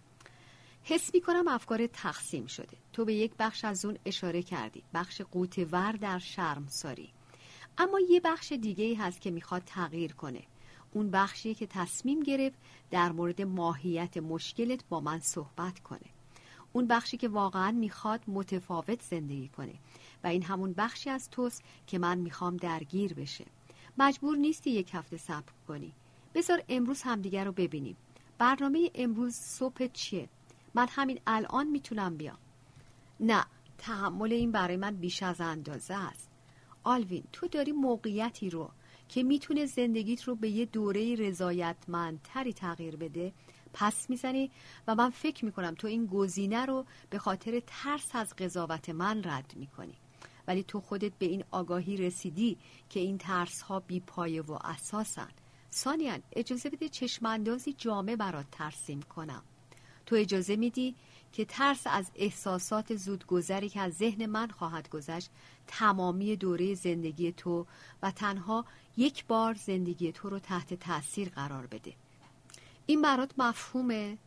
حس 0.84 1.14
می 1.14 1.22
کنم 1.22 1.48
افکار 1.48 1.88
تقسیم 1.88 2.46
شده. 2.46 2.78
تو 2.94 3.06
به 3.06 3.14
یک 3.14 3.32
بخش 3.40 3.66
از 3.66 3.86
اون 3.86 3.98
اشاره 4.06 4.42
کردی. 4.42 4.84
بخش 4.94 5.22
قوتور 5.22 5.92
در 5.92 6.20
شرم 6.20 6.68
ساری. 6.68 7.10
اما 7.78 8.00
یه 8.10 8.20
بخش 8.20 8.52
دیگه 8.52 8.86
ای 8.86 8.94
هست 8.94 9.22
که 9.22 9.32
می‌خواد 9.32 9.62
تغییر 9.66 10.14
کنه. 10.14 10.44
اون 10.94 11.12
بخشی 11.12 11.54
که 11.56 11.68
تصمیم 11.68 12.20
گرفت 12.20 12.58
در 12.92 13.12
مورد 13.12 13.42
ماهیت 13.42 14.18
مشکلت 14.18 14.84
با 14.90 15.00
من 15.00 15.20
صحبت 15.20 15.80
کنه. 15.80 16.17
اون 16.74 16.88
بخشی 16.88 17.18
که 17.18 17.28
واقعا 17.28 17.72
می‌خواد 17.72 18.22
متفاوت 18.28 19.02
زندگی 19.02 19.48
کنه. 19.48 19.74
و 20.24 20.28
این 20.28 20.44
همون 20.44 20.74
بخشی 20.74 21.10
از 21.10 21.30
توست 21.30 21.64
که 21.88 22.00
من 22.00 22.18
می‌خوام 22.18 22.58
درگیر 22.58 23.14
بشه. 23.14 23.46
مجبور 23.98 24.38
نیستی 24.38 24.70
یک 24.70 24.90
هفته 24.94 25.18
صبر 25.18 25.52
کنی. 25.68 25.94
بذار 26.36 26.64
امروز 26.70 27.02
همدیگر 27.02 27.46
رو 27.46 27.52
ببینیم. 27.52 27.98
برنامه 28.38 28.92
امروز 28.96 29.36
صبح 29.36 29.88
چیه؟ 29.88 30.30
من 30.74 30.88
همین 30.90 31.20
الان 31.28 31.68
می‌تونم 31.68 32.18
بیام. 32.18 32.38
نه 33.20 33.46
تحمل 33.78 34.34
این 34.34 34.52
برای 34.52 34.78
من 34.78 34.96
بیش 34.96 35.24
از 35.24 35.42
اندازه 35.42 35.94
است. 35.94 36.30
آلوین 36.84 37.24
تو 37.34 37.48
داری 37.48 37.72
موقعیتی 37.72 38.50
رو 38.50 38.72
که 39.10 39.24
می‌تونه 39.24 39.66
زندگیت 39.66 40.24
رو 40.24 40.36
به 40.36 40.50
یه 40.50 40.66
دوره 40.66 41.16
رضایتمندتری 41.16 42.54
تغییر 42.54 42.96
بده 42.96 43.34
پس 43.74 44.10
می‌زنی 44.10 44.52
و 44.88 44.96
من 44.96 45.10
فکر 45.10 45.46
می‌کنم 45.46 45.76
تو 45.76 45.88
این 45.88 46.06
گزینه 46.06 46.66
رو 46.66 46.86
به 47.10 47.20
خاطر 47.20 47.62
ترس 47.68 48.16
از 48.16 48.36
قضاوت 48.36 48.90
من 48.90 49.24
رد 49.24 49.54
می‌کنی. 49.56 49.96
ولی 50.48 50.64
تو 50.64 50.82
خودت 50.82 51.12
به 51.20 51.26
این 51.26 51.44
آگاهی 51.52 51.98
رسیدی 51.98 52.58
که 52.90 53.00
این 53.00 53.18
ترس 53.18 53.62
ها 53.62 53.80
بی 53.80 54.00
پایه 54.00 54.42
و 54.42 54.58
اساسن. 54.64 55.30
سانیان 55.70 56.24
اجازه 56.32 56.70
بده 56.70 56.90
چشماندازی 56.90 57.74
جامع 57.74 58.16
برات 58.16 58.46
ترسیم 58.52 59.02
کنم. 59.02 59.44
تو 60.06 60.16
اجازه 60.16 60.56
میدی 60.56 60.96
که 61.32 61.46
ترس 61.46 61.82
از 61.86 62.12
احساسات 62.16 62.96
زودگذری 62.96 63.70
که 63.70 63.82
از 63.82 63.94
ذهن 63.94 64.26
من 64.26 64.48
خواهد 64.48 64.90
گذشت 64.90 65.30
تمامی 65.68 66.36
دوره 66.36 66.76
زندگی 66.76 67.32
تو 67.32 67.66
و 68.02 68.12
تنها 68.12 68.66
یک 68.98 69.26
بار 69.26 69.54
زندگی 69.54 70.12
تو 70.12 70.30
رو 70.30 70.40
تحت 70.40 70.74
تاثیر 70.74 71.30
قرار 71.30 71.68
بده. 71.68 71.94
این 72.90 73.02
برات 73.02 73.32
مفهومه. 73.38 74.18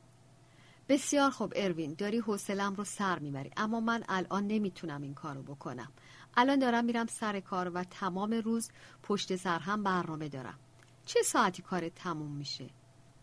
بسیار 0.89 1.31
خوب 1.31 1.53
اروین 1.57 1.95
داری 1.95 2.19
حوصلم 2.19 2.75
رو 2.75 2.85
سر 2.85 3.19
می‌بری. 3.19 3.51
اما 3.57 3.81
من 3.81 4.05
الان 4.09 4.47
نمی‌تونم 4.47 5.03
این 5.03 5.15
کارو 5.15 5.43
بکنم. 5.43 5.93
الان 6.37 6.59
دارم 6.59 6.85
میرم 6.85 7.07
سر 7.07 7.41
کار 7.41 7.71
و 7.75 7.85
تمام 7.85 8.33
روز 8.33 8.71
پشت 9.03 9.37
سر 9.37 9.59
هم 9.59 9.83
برنامه 9.83 10.29
دارم. 10.29 10.59
چه 11.07 11.23
ساعتی 11.23 11.63
کارت 11.63 11.95
تموم 11.95 12.33
میشه؟ 12.33 12.71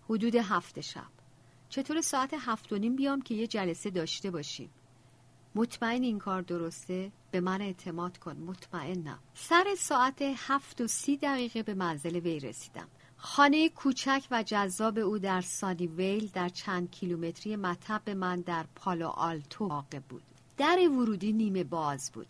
حدود 0.10 0.36
هفت 0.36 0.82
شب. 0.82 1.12
چطور 1.70 2.02
ساعت 2.02 2.34
هفت 2.40 2.74
و 2.74 2.78
نیم 2.78 2.96
بیام 2.96 3.22
که 3.22 3.36
یه 3.36 3.48
جلسه 3.48 3.90
داشته 3.90 4.32
باشیم؟ 4.32 4.70
مطمئن 5.56 6.04
این 6.04 6.20
کار 6.20 6.42
درسته؟ 6.42 7.12
به 7.32 7.40
من 7.40 7.62
اعتماد 7.62 8.18
کن. 8.18 8.38
مطمئنم. 8.38 9.20
سر 9.34 9.66
ساعت 9.78 10.22
هفت 10.22 10.82
و 10.82 10.88
سی 10.88 11.18
دقیقه 11.18 11.64
به 11.64 11.74
منزل 11.74 12.16
وی 12.16 12.40
رسیدم. 12.40 12.88
خانه 13.20 13.70
کوچک 13.70 14.28
و 14.32 14.44
جذاب 14.44 14.98
او 14.98 15.20
در 15.20 15.42
سانی 15.42 15.88
ویل 15.88 16.30
در 16.34 16.50
چند 16.50 16.92
کیلومتری 16.92 17.56
مطب 17.56 18.10
من 18.10 18.42
در 18.42 18.66
پالو 18.76 19.08
آلتو 19.08 19.68
واقع 19.68 20.00
بود. 20.00 20.24
در 20.58 20.90
ورودی 20.90 21.34
نیمه 21.34 21.64
باز 21.64 22.12
بود 22.12 22.28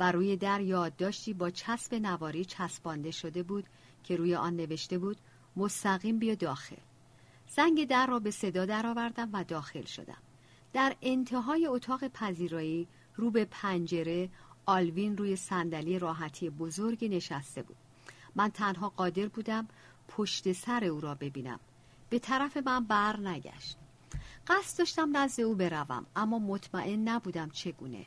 و 0.00 0.12
روی 0.12 0.36
در 0.36 0.60
یادداشتی 0.60 1.34
با 1.34 1.50
چسب 1.50 1.94
نواری 1.94 2.44
چسبانده 2.44 3.10
شده 3.10 3.42
بود 3.42 3.64
که 4.04 4.16
روی 4.16 4.34
آن 4.34 4.56
نوشته 4.56 4.98
بود 4.98 5.16
مستقیم 5.56 6.18
بیا 6.18 6.34
داخل. 6.34 6.76
زنگ 7.48 7.88
در 7.88 8.06
را 8.06 8.18
به 8.18 8.30
صدا 8.30 8.66
درآوردم 8.66 9.30
و 9.32 9.44
داخل 9.44 9.84
شدم. 9.84 10.22
در 10.72 10.96
انتهای 11.02 11.66
اتاق 11.66 12.08
پذیرایی 12.08 12.88
رو 13.16 13.30
به 13.30 13.44
پنجره 13.44 14.30
آلوین 14.66 15.16
روی 15.16 15.36
صندلی 15.36 15.98
راحتی 15.98 16.50
بزرگی 16.50 17.08
نشسته 17.08 17.62
بود. 17.62 17.76
من 18.34 18.48
تنها 18.48 18.88
قادر 18.88 19.28
بودم 19.28 19.68
پشت 20.08 20.52
سر 20.52 20.84
او 20.84 21.00
را 21.00 21.14
ببینم. 21.14 21.60
به 22.10 22.18
طرف 22.18 22.56
من 22.56 22.84
بر 22.84 23.20
نگشت. 23.20 23.76
قصد 24.46 24.78
داشتم 24.78 25.16
نزد 25.16 25.40
او 25.40 25.54
بروم 25.54 26.06
اما 26.16 26.38
مطمئن 26.38 27.08
نبودم 27.08 27.50
چگونه. 27.50 28.06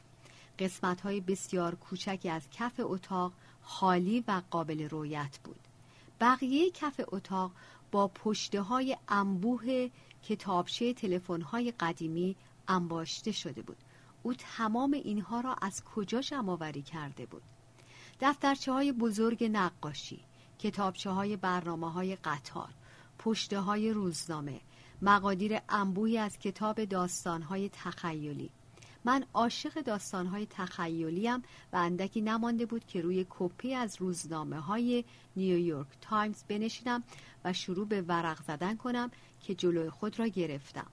قسمت 0.59 1.01
های 1.01 1.21
بسیار 1.21 1.75
کوچکی 1.75 2.29
از 2.29 2.49
کف 2.51 2.73
اتاق 2.79 3.33
خالی 3.61 4.23
و 4.27 4.41
قابل 4.51 4.89
رویت 4.89 5.39
بود. 5.43 5.59
بقیه 6.21 6.71
کف 6.71 7.01
اتاق 7.07 7.51
با 7.91 8.07
پشته 8.07 8.61
های 8.61 8.97
انبوه 9.07 9.89
کتابچه 10.23 10.93
تلفن 10.93 11.41
های 11.41 11.73
قدیمی 11.79 12.35
انباشته 12.67 13.31
شده 13.31 13.61
بود. 13.61 13.77
او 14.23 14.33
تمام 14.33 14.93
اینها 14.93 15.39
را 15.39 15.55
از 15.61 15.83
کجا 15.83 16.21
جمعآوری 16.21 16.81
کرده 16.81 17.25
بود؟ 17.25 17.43
دفترچه 18.19 18.71
های 18.71 18.91
بزرگ 18.91 19.43
نقاشی. 19.43 20.26
کتابچه 20.59 21.09
های 21.09 21.37
برنامه 21.37 21.91
های 21.91 22.15
قطار 22.15 22.69
پشته 23.19 23.59
های 23.59 23.91
روزنامه 23.91 24.61
مقادیر 25.01 25.59
انبوهی 25.69 26.17
از 26.17 26.39
کتاب 26.39 26.85
داستان 26.85 27.41
های 27.41 27.69
تخیلی. 27.69 28.49
من 29.05 29.25
عاشق 29.33 29.81
داستانهای 29.81 30.47
تخیلیم 30.49 31.43
و 31.73 31.75
اندکی 31.75 32.21
نمانده 32.21 32.65
بود 32.65 32.85
که 32.85 33.01
روی 33.01 33.25
کپی 33.29 33.73
از 33.73 33.95
روزنامه 34.01 34.59
های 34.59 35.03
نیویورک 35.35 35.87
تایمز 36.01 36.43
بنشینم 36.43 37.03
و 37.43 37.53
شروع 37.53 37.87
به 37.87 38.01
ورق 38.01 38.43
زدن 38.43 38.75
کنم 38.75 39.11
که 39.41 39.55
جلوی 39.55 39.89
خود 39.89 40.19
را 40.19 40.27
گرفتم. 40.27 40.87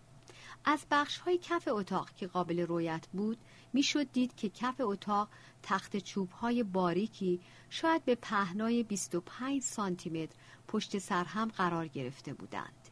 از 0.64 0.86
بخش 0.90 1.18
های 1.18 1.38
کف 1.38 1.68
اتاق 1.68 2.10
که 2.10 2.26
قابل 2.26 2.60
رویت 2.60 3.06
بود 3.12 3.38
می‌شد 3.72 4.12
دید 4.12 4.36
که 4.36 4.48
کف 4.48 4.80
اتاق 4.80 5.28
تخت 5.62 5.96
چوب 5.96 6.30
های 6.30 6.62
باریکی 6.62 7.40
شاید 7.70 8.04
به 8.04 8.14
پهنای 8.14 8.82
25 8.82 9.62
سانتی 9.62 10.10
متر 10.10 10.36
پشت 10.68 10.98
سر 10.98 11.24
هم 11.24 11.48
قرار 11.48 11.88
گرفته 11.88 12.34
بودند. 12.34 12.88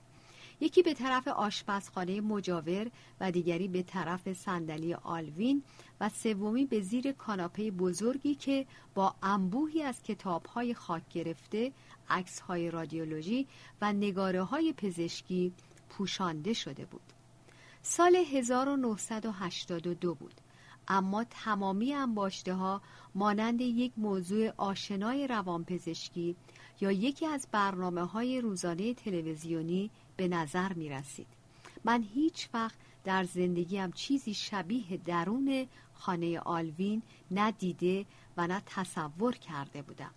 یکی 0.61 0.83
به 0.83 0.95
طرف 0.95 1.29
آشپزخانه 1.29 2.21
مجاور 2.21 2.91
و 3.21 3.31
دیگری 3.31 3.69
به 3.69 3.83
طرف 3.83 4.33
صندلی 4.33 4.95
آلوین 4.95 5.63
و 6.01 6.09
سومی 6.09 6.67
به 6.67 6.81
زیر 6.81 7.13
کاناپه 7.13 7.71
بزرگی 7.71 8.35
که 8.35 8.67
با 8.95 9.15
انبوهی 9.23 9.83
از 9.83 10.03
کتابهای 10.03 10.75
خاک 10.75 11.03
گرفته 11.11 11.73
عکسهای 12.09 12.71
رادیولوژی 12.71 13.47
و 13.81 13.93
نگاره 13.93 14.43
های 14.43 14.73
پزشکی 14.73 15.53
پوشانده 15.89 16.53
شده 16.53 16.85
بود. 16.85 17.13
سال 17.85 18.17
1982 18.17 20.15
بود 20.15 20.35
اما 20.89 21.25
تمامی 21.25 21.95
انباشته 21.95 22.55
ها 22.55 22.83
مانند 23.15 23.61
یک 23.61 23.93
موضوع 23.97 24.53
آشنای 24.57 25.27
روانپزشکی 25.27 26.37
یا 26.81 26.93
یکی 26.93 27.27
از 27.27 27.49
برنامه 27.53 28.03
های 28.03 28.41
روزانه 28.41 28.95
تلویزیونی 28.95 29.91
به 30.17 30.29
نظر 30.29 30.73
می 30.73 30.89
رسید. 30.89 31.27
من 31.85 32.03
هیچ 32.03 32.49
وقت 32.55 32.79
در 33.05 33.25
زندگیم 33.25 33.93
چیزی 33.93 34.35
شبیه 34.35 34.97
درون 34.97 35.67
خانه 35.95 36.39
آلوین 36.39 37.03
ندیده 37.31 38.07
و 38.37 38.47
نه 38.47 38.63
تصور 38.67 39.35
کرده 39.35 39.83
بودم. 39.83 40.11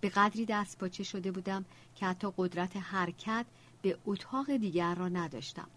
به 0.00 0.08
قدری 0.08 0.44
دست 0.44 0.78
پاچه 0.78 1.04
شده 1.04 1.32
بودم 1.32 1.64
که 1.96 2.06
حتی 2.06 2.28
قدرت 2.36 2.76
حرکت 2.76 3.46
به 3.82 3.98
اتاق 4.06 4.56
دیگر 4.56 4.94
را 4.94 5.08
نداشتم. 5.08 5.68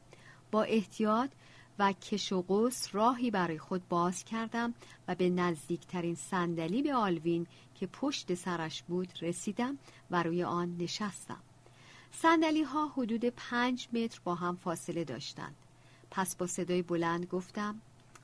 با 0.53 0.63
احتیاط 0.63 1.31
و 1.79 1.93
کش 1.93 2.31
و 2.31 2.41
قوس 2.41 2.95
راهی 2.95 3.31
برای 3.31 3.59
خود 3.59 3.87
باز 3.87 4.23
کردم 4.23 4.73
و 5.07 5.15
به 5.15 5.29
نزدیکترین 5.29 6.15
صندلی 6.15 6.81
به 6.81 6.93
آلوین 6.93 7.47
که 7.75 7.87
پشت 7.87 8.33
سرش 8.33 8.83
بود 8.83 9.07
رسیدم 9.21 9.77
و 10.11 10.23
روی 10.23 10.43
آن 10.43 10.77
نشستم. 10.77 11.39
سندلی 12.11 12.63
ها 12.63 12.87
حدود 12.87 13.25
پنج 13.25 13.87
متر 13.93 14.19
با 14.23 14.35
هم 14.35 14.55
فاصله 14.55 15.03
داشتند. 15.03 15.55
پس 16.11 16.35
با 16.35 16.47
صدای 16.47 16.81
بلند 16.81 17.25
گفتم 17.25 17.81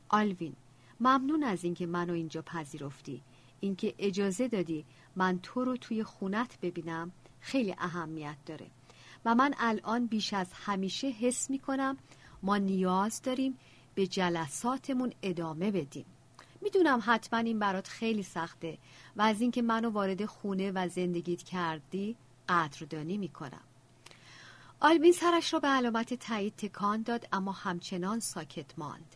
آلوین 0.10 0.54
ممنون 1.00 1.44
از 1.44 1.64
اینکه 1.64 1.86
منو 1.86 2.14
اینجا 2.14 2.42
پذیرفتی. 2.42 3.22
اینکه 3.60 3.96
اجازه 3.98 4.48
دادی 4.48 4.86
من 5.16 5.40
تو 5.44 5.64
رو 5.64 5.78
توی 5.78 6.04
خونت 6.04 6.60
ببینم 6.62 7.12
خیلی 7.42 7.76
اهمیت 7.78 8.38
داره. 8.46 8.68
و 9.26 9.36
من 9.36 9.54
الان 9.58 10.06
بیش 10.06 10.34
از 10.34 10.48
همیشه 10.54 11.08
حس 11.08 11.50
می 11.50 11.60
کنم 11.60 11.98
ما 12.44 12.58
نیاز 12.58 13.22
داریم 13.22 13.58
به 13.96 14.08
جلساتمون 14.08 15.14
ادامه 15.22 15.72
بدیم. 15.72 16.06
می‌دونم 16.62 17.04
حتما 17.06 17.40
این 17.40 17.60
برات 17.60 17.88
خیلی 17.88 18.24
سخته 18.24 18.78
و 19.16 19.22
از 19.22 19.42
اینکه 19.42 19.62
منو 19.62 19.90
وارد 19.90 20.26
خونه 20.26 20.72
و 20.72 20.88
زندگیت 20.88 21.44
کردی 21.44 22.16
قدردانی 22.50 23.18
می‌کنم. 23.18 23.62
آلبین 24.80 25.12
سرش 25.12 25.54
را 25.54 25.60
به 25.60 25.68
علامت 25.68 26.14
تایید 26.14 26.56
تکان 26.56 27.02
داد 27.02 27.28
اما 27.32 27.52
همچنان 27.52 28.20
ساکت 28.20 28.80
ماند. 28.80 29.16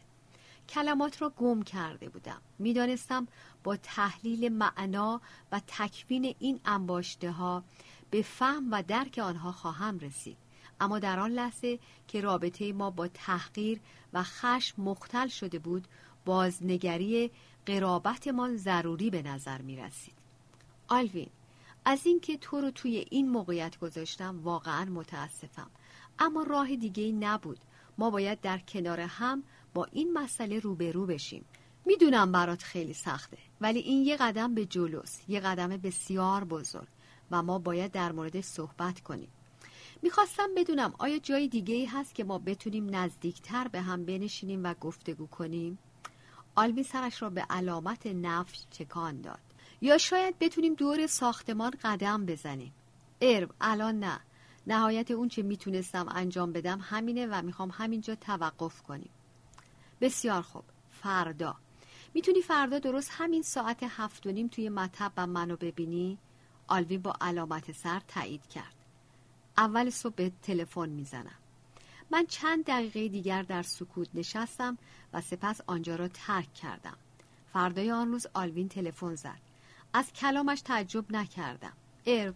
کلمات 0.70 1.22
را 1.22 1.30
گم 1.30 1.62
کرده 1.62 2.10
بودم. 2.10 2.42
می‌دانستم 2.60 3.28
با 3.64 3.76
تحلیل 3.76 4.54
معنا 4.54 5.22
و 5.52 5.62
تکوین 5.68 6.36
این 6.40 6.60
انباشته 6.66 7.32
ها 7.32 7.64
به 8.12 8.22
فهم 8.22 8.72
و 8.72 8.84
درک 8.84 9.18
آنها 9.24 9.52
خواهم 9.52 10.00
رسید. 10.00 10.38
اما 10.84 11.00
در 11.00 11.19
آن 11.19 11.32
لحظه 11.32 11.80
که 12.08 12.22
رابطه 12.22 12.74
ما 12.74 12.89
با 12.89 13.08
تحقیر 13.08 13.80
و 14.13 14.24
خشم 14.24 14.82
مختل 14.82 15.28
شده 15.28 15.60
بود 15.60 15.88
بازنگری 16.26 17.32
قرابتمان 17.65 18.58
ضروری 18.58 19.10
به 19.10 19.22
نظر 19.22 19.62
می 19.62 19.76
رسید. 19.76 20.13
آلوین 20.88 21.30
از 21.86 22.06
اینکه 22.06 22.38
تو 22.38 22.62
رو 22.62 22.72
توی 22.72 23.06
این 23.10 23.30
موقعیت 23.30 23.80
گذاشتم 23.80 24.39
واقعا 24.43 24.86
متاسفم. 24.86 25.69
اما 26.19 26.43
راه 26.43 26.76
دیگه 26.76 27.12
نبود. 27.12 27.60
ما 27.98 28.10
باید 28.10 28.41
در 28.41 28.58
کنار 28.58 29.00
هم 29.00 29.43
با 29.74 29.86
این 29.86 30.13
مسئله 30.13 30.60
روبرو 30.60 31.06
بشیم. 31.06 31.46
می‌دونم 31.86 32.32
برات 32.32 32.63
خیلی 32.63 32.93
سخته 32.93 33.38
ولی 33.62 33.80
این 33.80 34.06
یه 34.06 34.17
قدم 34.17 34.54
به 34.56 34.65
جلوست 34.65 35.30
یه 35.30 35.39
قدم 35.39 35.67
بسیار 35.69 36.43
بزرگ 36.43 36.88
و 37.32 37.43
ما 37.43 37.60
باید 37.60 37.91
در 37.91 38.12
مورد 38.12 38.41
صحبت 38.41 39.00
کنیم. 39.00 39.30
می‌خواستم 40.04 40.50
بدونم 40.56 40.94
آیا 40.98 41.18
جای 41.18 41.48
دیگه 41.48 41.76
ای 41.76 41.86
هست 41.86 42.16
که 42.16 42.24
ما 42.24 42.39
بتونیم 42.39 42.96
نزدیکتر 42.96 43.68
به 43.68 43.82
هم 43.82 44.06
بنشینیم 44.06 44.63
و 44.63 44.74
گفتگو 44.74 45.28
کنیم؟ 45.28 45.78
آلوی 46.56 46.84
سرش 46.84 47.22
را 47.22 47.30
به 47.30 47.46
علامت 47.50 48.08
نفش 48.08 48.60
تکان 48.60 49.22
داد. 49.22 49.39
یا 49.82 49.98
شاید 49.98 50.39
بتونیم 50.39 50.74
دور 50.74 51.08
ساختمان 51.08 51.74
قدم 51.84 52.26
بزنیم؟ 52.26 52.74
ارب 53.22 53.52
الان 53.62 54.00
نه. 54.00 54.20
نهایت 54.68 55.12
اون 55.12 55.28
چه 55.28 55.42
می‌تونستم 55.42 56.06
انجام 56.10 56.52
بدم 56.52 56.80
همینه 56.84 57.28
و 57.28 57.42
می‌خوام 57.42 57.70
همینجا 57.74 58.16
توقف 58.16 58.82
کنیم. 58.82 59.12
بسیار 60.02 60.42
خوب. 60.42 60.63
فردا. 60.89 61.56
می‌تونی 62.13 62.42
فردا 62.42 62.80
درست 62.80 63.10
همین 63.13 63.42
ساعت 63.42 63.84
هفت 63.84 64.28
و 64.28 64.32
نیم 64.32 64.48
توی 64.48 64.70
مطب 64.70 65.12
و 65.18 65.28
منو 65.28 65.56
ببینی؟ 65.56 66.18
آلوین 66.68 67.02
با 67.02 67.13
علامت 67.22 67.72
سر 67.72 68.02
تایید 68.08 68.48
کرد. 68.48 68.83
اول 69.58 69.89
صبح 69.89 70.16
به 70.16 70.32
تلفن 70.42 70.89
می‌زنم. 70.89 71.36
من 72.12 72.26
چند 72.26 72.66
دقیقه 72.66 73.08
دیگر 73.08 73.42
در 73.42 73.63
سکوت 73.63 74.08
نشستم 74.13 74.78
و 75.13 75.22
سپس 75.22 75.62
آنجا 75.68 75.96
را 75.96 76.08
ترک 76.08 76.54
کردم. 76.54 76.98
فردای 77.54 77.92
آن 77.92 78.08
روز 78.08 78.28
آلوین 78.34 78.70
تلفن 78.70 79.16
زد. 79.16 79.39
از 79.94 80.13
کلامش 80.13 80.62
تعجب 80.62 81.12
نکردم. 81.12 81.74
ارب 82.06 82.36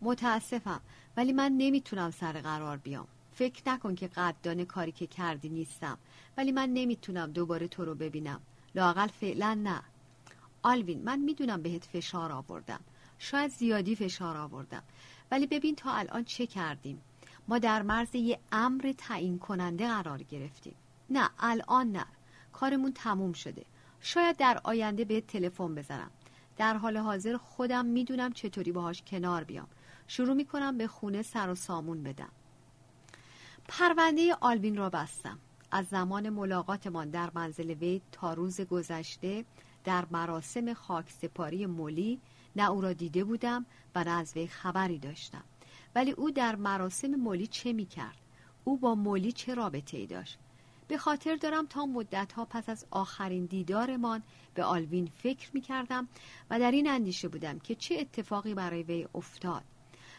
متاسفم 0.00 0.80
ولی 1.16 1.32
من 1.32 1.52
نمی‌تونم 1.52 2.10
سر 2.10 2.32
قرار 2.32 2.76
بیام. 2.76 3.06
فکر 3.32 3.62
نکن 3.70 3.94
که 3.94 4.08
قدردان 4.08 4.64
کاری 4.64 4.92
که 4.92 5.06
کردی 5.06 5.48
نیستم 5.48 5.98
ولی 6.36 6.52
من 6.52 6.68
نمی‌تونم 6.68 7.32
دوباره 7.32 7.68
تو 7.68 7.84
رو 7.84 7.94
ببینم. 7.94 8.40
لاقل 8.74 9.06
فعلا 9.06 9.54
نه. 9.54 9.82
آلوین 10.62 11.04
من 11.04 11.18
می‌دونم 11.18 11.62
بهت 11.62 11.84
فشار 11.84 12.32
آوردم. 12.32 12.80
شاید 13.18 13.50
زیادی 13.50 13.96
فشار 13.96 14.36
آوردم. 14.36 14.82
ولی 15.30 15.46
ببین 15.46 15.74
تا 15.74 15.92
الان 15.92 16.24
چه 16.24 16.46
کردیم؟ 16.46 17.02
ما 17.48 17.58
در 17.58 17.82
مرز 17.82 18.14
یه 18.14 18.38
امر 18.52 18.94
تعیین 18.98 19.38
کننده 19.38 19.88
قرار 19.88 20.22
گرفتیم. 20.22 20.74
نه 21.10 21.30
الان 21.38 21.92
نه. 21.92 22.06
کارمون 22.52 22.92
تموم 22.92 23.32
شده. 23.32 23.64
شاید 24.00 24.36
در 24.36 24.60
آینده 24.64 25.04
به 25.04 25.20
تلفن 25.20 25.74
بزنم. 25.74 26.10
در 26.56 26.76
حال 26.76 26.96
حاضر 26.96 27.36
خودم 27.36 27.84
می‌دونم 27.86 28.32
چطوری 28.32 28.72
باهاش 28.72 29.02
کنار 29.02 29.44
بیام. 29.44 29.66
شروع 30.06 30.34
می‌کنم 30.34 30.78
به 30.78 30.86
خونه 30.86 31.22
سر 31.22 31.50
و 31.50 31.54
سامون 31.54 32.02
بدم. 32.02 32.30
پرونده 33.68 34.34
آلوین 34.40 34.76
را 34.76 34.90
بستم. 34.90 35.38
از 35.70 35.86
زمان 35.86 36.28
ملاقاتمان 36.28 37.10
در 37.10 37.30
منزل 37.34 37.70
وی 37.70 38.00
تا 38.12 38.34
روز 38.34 38.60
گذشته 38.60 39.44
در 39.84 40.04
مراسم 40.10 40.74
خاکسپاری 40.74 41.66
مولی 41.66 42.20
نه 42.56 42.70
او 42.70 42.80
را 42.80 42.92
دیده 42.92 43.24
بودم 43.24 43.66
و 43.94 44.04
نه 44.04 44.10
از 44.10 44.36
وی 44.36 44.46
خبری 44.46 44.98
داشتم 44.98 45.44
ولی 45.94 46.10
او 46.10 46.30
در 46.30 46.56
مراسم 46.56 47.08
مولی 47.08 47.46
چه 47.46 47.72
می 47.72 47.86
کرد؟ 47.86 48.18
او 48.64 48.76
با 48.76 48.94
مولی 48.94 49.32
چه 49.32 49.54
رابطه 49.54 49.96
ای 49.96 50.06
داشت؟ 50.06 50.38
به 50.88 50.98
خاطر 50.98 51.36
دارم 51.36 51.66
تا 51.66 51.86
مدت 51.86 52.32
ها 52.32 52.44
پس 52.44 52.68
از 52.68 52.86
آخرین 52.90 53.44
دیدارمان 53.44 54.22
به 54.54 54.64
آلوین 54.64 55.10
فکر 55.16 55.50
می 55.54 55.60
کردم 55.60 56.08
و 56.50 56.58
در 56.58 56.70
این 56.70 56.88
اندیشه 56.90 57.28
بودم 57.28 57.58
که 57.58 57.74
چه 57.74 57.94
اتفاقی 57.94 58.54
برای 58.54 58.82
وی 58.82 59.08
افتاد 59.14 59.62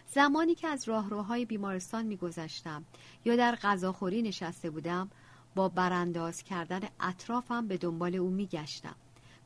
زمانی 0.07 0.55
که 0.55 0.67
از 0.67 0.87
راهروهای 0.87 1.45
بیمارستان 1.45 2.05
میگذشتم 2.05 2.85
یا 3.25 3.35
در 3.35 3.55
غذاخوری 3.55 4.21
نشسته 4.21 4.69
بودم 4.69 5.09
با 5.55 5.69
برانداز 5.69 6.43
کردن 6.43 6.81
اطرافم 6.99 7.67
به 7.67 7.77
دنبال 7.77 8.15
او 8.15 8.29
میگشتم 8.29 8.95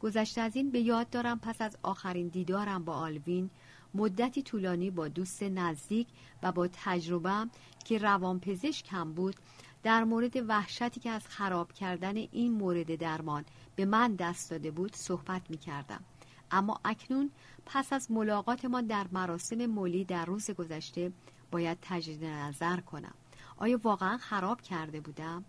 گذشته 0.04 0.42
از 0.42 0.56
این 0.56 0.72
به 0.72 0.80
یاد 0.80 1.10
دارم 1.10 1.39
پس 1.39 1.62
از 1.62 1.78
آخرین 1.84 2.28
دیدارم 2.28 2.86
با 2.86 2.94
آلوین 2.94 3.50
مدتی 3.94 4.42
طولانی 4.42 4.92
با 4.92 5.08
دوست 5.08 5.44
نزدیک 5.44 6.08
و 6.44 6.52
با 6.52 6.68
تجربم 6.74 7.50
که 7.86 7.98
روانپزشک 7.98 8.88
هم 8.92 9.13
بود 9.13 9.36
در 9.84 10.04
مورد 10.04 10.50
وحشتی 10.50 11.00
که 11.00 11.10
از 11.10 11.28
خراب 11.28 11.72
کردن 11.72 12.18
این 12.18 12.52
مورد 12.52 12.96
درمان 12.96 13.46
به 13.76 13.86
من 13.86 14.16
دست 14.16 14.52
داده 14.52 14.72
بود 14.72 14.96
صحبت 14.96 15.42
می 15.50 15.58
کردم. 15.58 16.04
اما 16.52 16.80
اکنون 16.86 17.32
پس 17.66 17.94
از 17.94 18.12
ملاقات 18.12 18.66
ما 18.66 18.82
در 18.82 19.06
مراسم 19.12 19.66
مولی 19.66 20.06
در 20.06 20.26
روز 20.26 20.52
گذشته 20.52 21.12
باید 21.52 21.78
تجدید 21.82 22.26
نظر 22.26 22.80
کنم 22.80 23.13
آیا 23.58 23.80
واقعا 23.84 24.18
خراب 24.18 24.62
کرده 24.62 25.02
بودم؟ 25.02 25.46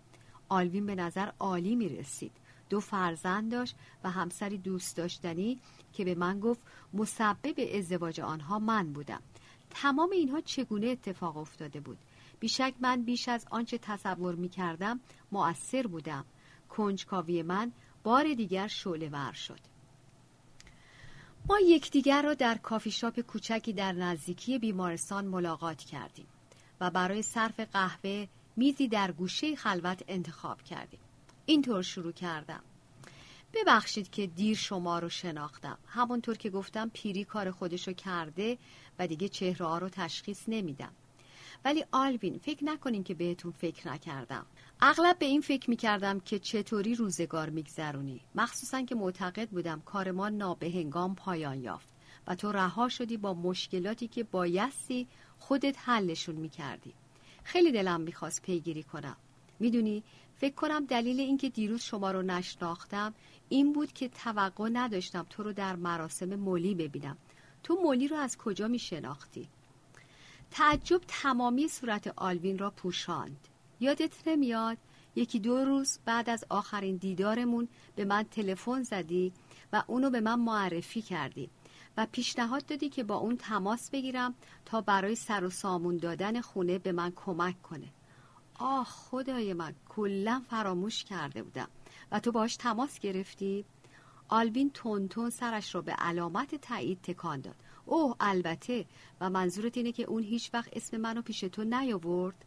آلوین 0.49 0.85
به 0.85 0.95
نظر 0.95 1.29
عالی 1.39 1.75
می 1.75 1.89
رسید 1.89 2.44
دو 2.69 2.79
فرزند 2.79 3.51
داشت 3.51 3.75
و 4.03 4.09
همسری 4.11 4.57
دوست 4.57 4.97
داشتنی 4.97 5.59
که 5.93 6.05
به 6.05 6.15
من 6.15 6.39
گفت 6.39 6.61
مسبب 6.93 7.55
ازدواج 7.73 8.21
آنها 8.21 8.59
من 8.59 8.93
بودم. 8.93 9.21
تمام 9.69 10.11
اینها 10.11 10.41
چگونه 10.41 10.87
اتفاق 10.87 11.37
افتاده 11.37 11.79
بود؟ 11.79 11.97
بیشک 12.39 12.73
من 12.79 13.01
بیش 13.03 13.29
از 13.29 13.45
آنچه 13.51 13.77
تصور 13.77 14.35
می 14.35 14.49
کردم 14.49 14.99
مؤثر 15.31 15.87
بودم. 15.87 16.25
کنجکاوی 16.69 17.43
من 17.43 17.71
بار 18.03 18.33
دیگر 18.33 18.67
شعله 18.67 19.09
ور 19.09 19.31
شد. 19.31 19.59
ما 21.49 21.59
یکدیگر 21.59 22.21
را 22.21 22.33
در 22.33 22.57
کافی 22.57 22.91
شاپ 22.91 23.19
کوچکی 23.19 23.73
در 23.73 23.91
نزدیکی 23.91 24.59
بیمارستان 24.59 25.25
ملاقات 25.25 25.77
کردیم 25.77 26.27
و 26.81 26.91
برای 26.91 27.21
صرف 27.21 27.59
قهوه 27.59 28.27
میزی 28.55 28.87
در 28.87 29.11
گوشه 29.11 29.55
خلوت 29.55 30.03
انتخاب 30.07 30.61
کردیم. 30.61 30.99
اینطور 31.45 31.81
شروع 31.81 32.11
کردم. 32.11 32.61
ببخشید 33.53 34.09
که 34.09 34.27
دیر 34.27 34.57
شما 34.57 34.99
رو 34.99 35.09
شناختم. 35.09 35.77
همونطور 35.87 36.37
که 36.37 36.49
گفتم 36.49 36.91
پیری 36.93 37.23
کار 37.23 37.51
خودشو 37.51 37.93
کرده 37.93 38.57
و 38.99 39.07
دیگه 39.07 39.29
چهره 39.29 39.65
ها 39.65 39.77
رو 39.77 39.89
تشخیص 39.89 40.43
نمیدم. 40.47 40.91
ولی 41.65 41.85
آلوین 41.91 42.37
فکر 42.37 42.65
نکنین 42.65 43.03
که 43.03 43.13
بهتون 43.13 43.51
فکر 43.51 43.87
نکردم. 43.87 44.45
اغلب 44.81 45.19
به 45.19 45.25
این 45.25 45.41
فکر 45.41 45.69
می‌کردم 45.69 46.19
که 46.19 46.39
چطوری 46.39 46.95
روزگار 46.95 47.49
میگذرونی. 47.49 48.21
مخصوصا 48.35 48.81
که 48.81 48.95
معتقد 48.95 49.49
بودم 49.49 49.81
کار 49.81 50.11
ما 50.11 50.29
نابهنگام 50.29 51.15
پایان 51.15 51.61
یافت 51.61 51.87
و 52.27 52.35
تو 52.35 52.51
رها 52.51 52.89
شدی 52.89 53.17
با 53.17 53.33
مشکلاتی 53.33 54.07
که 54.07 54.23
بایستی 54.23 55.07
خودت 55.39 55.75
حلشون 55.79 56.35
می‌کردی. 56.35 56.93
خیلی 57.43 57.71
دلم 57.71 58.01
می‌خواست 58.01 58.41
پیگیری 58.41 58.83
کنم. 58.83 59.17
می‌دونی 59.59 60.03
فکر 60.37 60.55
کنم 60.55 60.85
دلیل 60.85 61.19
اینکه 61.19 61.49
دیروز 61.49 61.81
شما 61.81 62.11
رو 62.11 62.21
نشناختم 62.21 63.13
این 63.49 63.73
بود 63.73 63.93
که 63.93 64.09
توقع 64.09 64.69
نداشتم 64.73 65.25
تو 65.29 65.43
رو 65.43 65.53
در 65.53 65.75
مراسم 65.75 66.35
مولی 66.35 66.75
ببینم. 66.75 67.17
تو 67.63 67.75
مولی 67.83 68.07
رو 68.07 68.17
از 68.17 68.37
کجا 68.37 68.67
می 68.67 68.79
شناختی؟ 68.79 69.49
تعجب 70.51 71.01
تمامی 71.07 71.67
صورت 71.67 72.13
آلوین 72.15 72.57
را 72.57 72.69
پوشاند. 72.69 73.47
یادت 73.79 74.27
نمیاد؟ 74.27 74.77
یکی 75.15 75.39
دو 75.39 75.65
روز 75.65 75.99
بعد 76.05 76.29
از 76.29 76.45
آخرین 76.49 76.95
دیدارمون 76.95 77.67
به 77.95 78.05
من 78.05 78.23
تلفن 78.23 78.83
زدی 78.83 79.33
و 79.73 79.83
اونو 79.87 80.09
به 80.09 80.21
من 80.21 80.39
معرفی 80.39 81.01
کردی 81.01 81.49
و 81.97 82.07
پیشنهاد 82.11 82.65
دادی 82.65 82.89
که 82.89 83.03
با 83.03 83.15
اون 83.15 83.37
تماس 83.37 83.89
بگیرم 83.89 84.35
تا 84.65 84.81
برای 84.81 85.15
سر 85.15 85.43
و 85.43 85.49
سامون 85.49 85.97
دادن 85.97 86.41
خونه 86.41 86.79
به 86.79 86.91
من 86.91 87.11
کمک 87.15 87.61
کنه. 87.61 87.87
آه 88.59 88.83
خدای 88.85 89.53
من 89.53 89.75
کلا 89.89 90.41
فراموش 90.49 91.03
کرده 91.03 91.43
بودم. 91.43 91.69
و 92.11 92.19
تو 92.19 92.31
باش 92.31 92.55
تماس 92.55 92.99
گرفتی؟ 92.99 93.65
آلبین 94.27 94.71
تون 95.09 95.29
سرش 95.29 95.75
را 95.75 95.81
به 95.81 95.91
علامت 95.91 96.55
تایید 96.55 97.01
تکان 97.01 97.41
داد. 97.41 97.55
اوه 97.85 98.15
البته. 98.19 98.85
و 99.21 99.29
منظورت 99.29 99.77
اینه 99.77 99.91
که 99.91 100.03
اون 100.03 100.23
هیچ 100.23 100.49
وقت 100.53 100.69
اسم 100.73 100.97
منو 100.97 101.21
پیش 101.21 101.39
تو 101.39 101.63
نیاورد؟ 101.63 102.45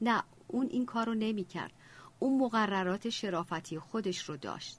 نه 0.00 0.22
اون 0.48 0.66
این 0.70 0.86
کار 0.86 1.06
رو 1.06 1.14
نمی 1.14 1.44
کرد 1.44 1.72
اون 2.18 2.38
مقررات 2.38 3.08
شرافتی 3.08 3.78
خودش 3.78 4.28
رو 4.28 4.36
داشت. 4.36 4.78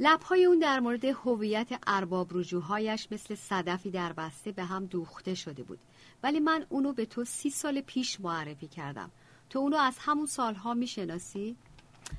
لبهای 0.00 0.44
اون 0.44 0.58
در 0.58 0.80
مورد 0.80 1.04
هویت 1.04 1.68
ارباب 1.86 2.28
رجوعهایش 2.32 3.08
مثل 3.10 3.34
صدفی 3.34 3.90
در 3.90 4.12
بسته 4.12 4.52
به 4.52 4.64
هم 4.64 4.86
دوخته 4.86 5.34
شده 5.34 5.62
بود. 5.62 5.78
ولی 6.22 6.40
من 6.40 6.66
اونو 6.68 6.92
به 6.92 7.06
تو 7.06 7.24
سی 7.24 7.50
سال 7.50 7.80
پیش 7.80 8.20
معرفی 8.20 8.68
کردم. 8.68 9.10
تو 9.50 9.58
اونو 9.58 9.76
از 9.76 9.96
همون 9.98 10.26
سالها 10.26 10.74
می‌شناسی؟ 10.74 11.56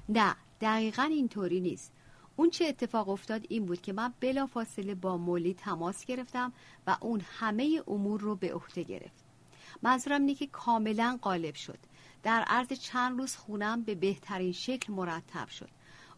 نه 0.09 0.35
دقیقا 0.61 1.03
اینطوری 1.03 1.59
نیست. 1.59 1.91
اون 2.35 2.49
چه 2.49 2.65
اتفاق 2.65 3.09
افتاد 3.09 3.45
این 3.49 3.65
بود 3.65 3.81
که 3.81 3.93
من 3.93 4.13
بلا 4.19 4.45
فاصله 4.45 4.95
با 4.95 5.17
مولی 5.17 5.53
تماس 5.53 6.05
گرفتم 6.05 6.53
و 6.87 6.97
اون 7.01 7.21
همه 7.39 7.83
امور 7.87 8.21
رو 8.21 8.35
به 8.35 8.53
عهده 8.53 8.83
گرفت. 8.83 9.23
منظورم 9.81 10.21
اینه 10.21 10.35
که 10.35 10.47
کاملا 10.47 11.19
غالب 11.21 11.55
شد. 11.55 11.77
در 12.23 12.43
عرض 12.47 12.67
چند 12.73 13.19
روز 13.19 13.35
خونم 13.35 13.81
به 13.83 13.95
بهترین 13.95 14.51
شکل 14.51 14.93
مرتب 14.93 15.49
شد. 15.49 15.69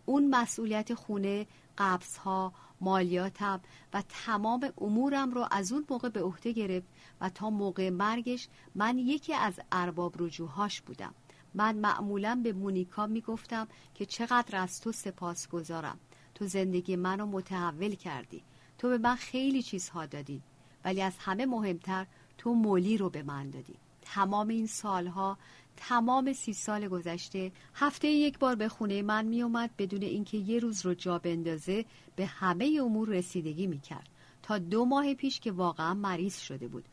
اون 0.05 0.29
مسئولیت 0.29 0.93
خونه 0.93 1.47
قبض 1.77 2.17
ها 2.17 2.53
مالیاتم 2.81 3.61
و 3.93 4.03
تمام 4.25 4.73
امورم 4.81 5.31
رو 5.31 5.47
از 5.51 5.71
اون 5.71 5.85
موقع 5.89 6.09
به 6.09 6.23
عهده 6.23 6.51
گرفت 6.51 6.87
و 7.23 7.29
تا 7.29 7.49
موقع 7.49 7.89
مرگش 7.89 8.47
من 8.75 8.97
یکی 8.97 9.33
از 9.33 9.59
ارباب 9.71 10.15
رجوهاش 10.19 10.81
بودم. 10.81 11.13
من 11.53 11.75
معمولا 11.75 12.41
به 12.43 12.53
مونیکا 12.53 13.07
می‌گفتم 13.07 13.67
که 13.95 14.05
چقدر 14.05 14.57
از 14.57 14.81
تو 14.81 14.91
سپاس 14.91 15.47
گذارم 15.47 15.99
تو 16.35 16.47
زندگی 16.47 16.95
منو 16.95 17.25
متحول 17.25 17.95
کردی. 17.95 18.43
تو 18.77 18.89
به 18.89 18.97
من 18.97 19.15
خیلی 19.15 19.63
چیزها 19.63 20.05
دادی 20.05 20.41
ولی 20.85 21.01
از 21.01 21.13
همه 21.19 21.45
مهمتر 21.45 22.05
تو 22.37 22.53
مولی 22.53 22.97
رو 22.97 23.09
به 23.09 23.23
من 23.23 23.49
دادی. 23.49 23.75
تمام 24.01 24.47
این 24.47 24.67
سالها 24.67 25.37
تمام 25.77 26.33
سی 26.33 26.53
سال 26.53 26.87
گذشته 26.87 27.51
هفته 27.73 28.07
یک 28.07 28.39
بار 28.39 28.55
به 28.55 28.69
خونه 28.69 29.01
من 29.01 29.25
می 29.25 29.41
اومد 29.41 29.69
بدون 29.77 30.01
اینکه 30.01 30.37
یه 30.37 30.59
روز 30.59 30.85
رو 30.85 30.93
جا 30.93 31.19
بندازه 31.19 31.85
به 32.15 32.25
همه 32.25 32.79
امور 32.81 33.09
رسیدگی 33.09 33.67
می 33.67 33.79
کرد 33.79 34.09
تا 34.43 34.57
دو 34.57 34.85
ماه 34.85 35.13
پیش 35.13 35.39
که 35.39 35.51
واقعا 35.51 35.93
مریض 35.93 36.37
شده 36.39 36.67
بود. 36.67 36.85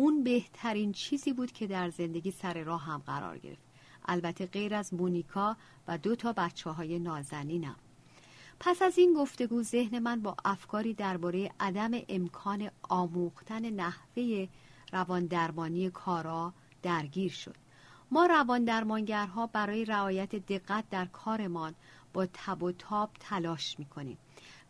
اون 0.00 0.22
بهترین 0.22 0.92
چیزی 0.92 1.32
بود 1.32 1.52
که 1.52 1.66
در 1.66 1.90
زندگی 1.90 2.30
سر 2.30 2.62
راه 2.62 2.84
هم 2.84 3.02
قرار 3.06 3.38
گرفت. 3.38 3.62
البته 4.04 4.46
غیر 4.46 4.74
از 4.74 4.94
مونیکا 4.94 5.56
و 5.88 5.98
دو 5.98 6.16
تا 6.16 6.32
بچه 6.32 6.70
های 6.70 6.98
نازنینم. 6.98 7.76
پس 8.60 8.82
از 8.82 8.98
این 8.98 9.14
گفتگو 9.14 9.62
ذهن 9.62 9.98
من 9.98 10.20
با 10.20 10.36
افکاری 10.44 10.94
درباره 10.94 11.50
عدم 11.60 11.90
امکان 12.08 12.70
آموختن 12.82 13.70
نحوه 13.70 14.48
روان 14.92 15.26
درمانی 15.26 15.90
کارا 15.90 16.52
درگیر 16.82 17.32
شد. 17.32 17.56
ما 18.10 18.26
روان 18.26 18.64
درمانگرها 18.64 19.46
برای 19.46 19.84
رعایت 19.84 20.34
دقت 20.34 20.90
در 20.90 21.06
کارمان 21.06 21.74
با 22.12 22.26
تب 22.26 22.62
و 22.62 22.72
تاب 22.72 23.10
تلاش 23.20 23.78
می‌کنیم. 23.78 24.18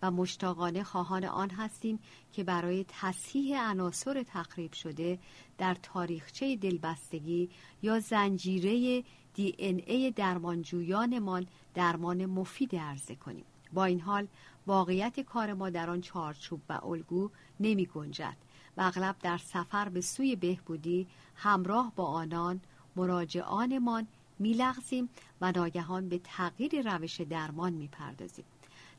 و 0.03 0.11
مشتاقانه 0.11 0.85
خواهان 0.85 1.25
آن 1.25 1.51
هستیم 1.51 1.99
که 2.33 2.45
برای 2.45 2.85
تصحیح 2.89 3.71
عناصر 3.71 4.23
تخریب 4.23 4.73
شده 4.73 5.19
در 5.59 5.77
تاریخچه 5.83 6.57
دلبستگی 6.57 7.51
یا 7.83 8.01
زنجیره 8.01 9.05
دی 9.35 9.55
ان 9.59 9.83
ای 9.87 10.11
درمانجویانمان 10.11 11.47
درمان 11.75 12.27
مفید 12.27 12.77
عرضه 12.77 13.15
کنیم. 13.15 13.45
با 13.73 13.85
این 13.85 14.01
حال 14.01 14.27
واقعیت 14.67 15.21
کار 15.21 15.53
ما 15.53 15.71
در 15.71 15.91
آن 15.91 16.01
چارچوب 16.01 16.61
و 16.69 16.87
الگو 16.87 17.31
نمی 17.61 17.87
گنجد 17.87 18.37
و 18.77 18.83
اغلب 18.83 19.17
در 19.23 19.39
سفر 19.39 19.89
به 19.89 20.01
سوی 20.01 20.37
بهبودی 20.37 21.07
همراه 21.35 21.93
با 21.97 22.05
آنان 22.07 22.61
مراجعانمان 22.97 24.07
میلغزیم 24.39 25.09
و 25.41 25.53
ناگهان 25.53 26.09
به 26.09 26.21
تغییر 26.25 26.95
روش 26.95 27.21
درمان 27.21 27.73
می‌پردازیم 27.73 28.45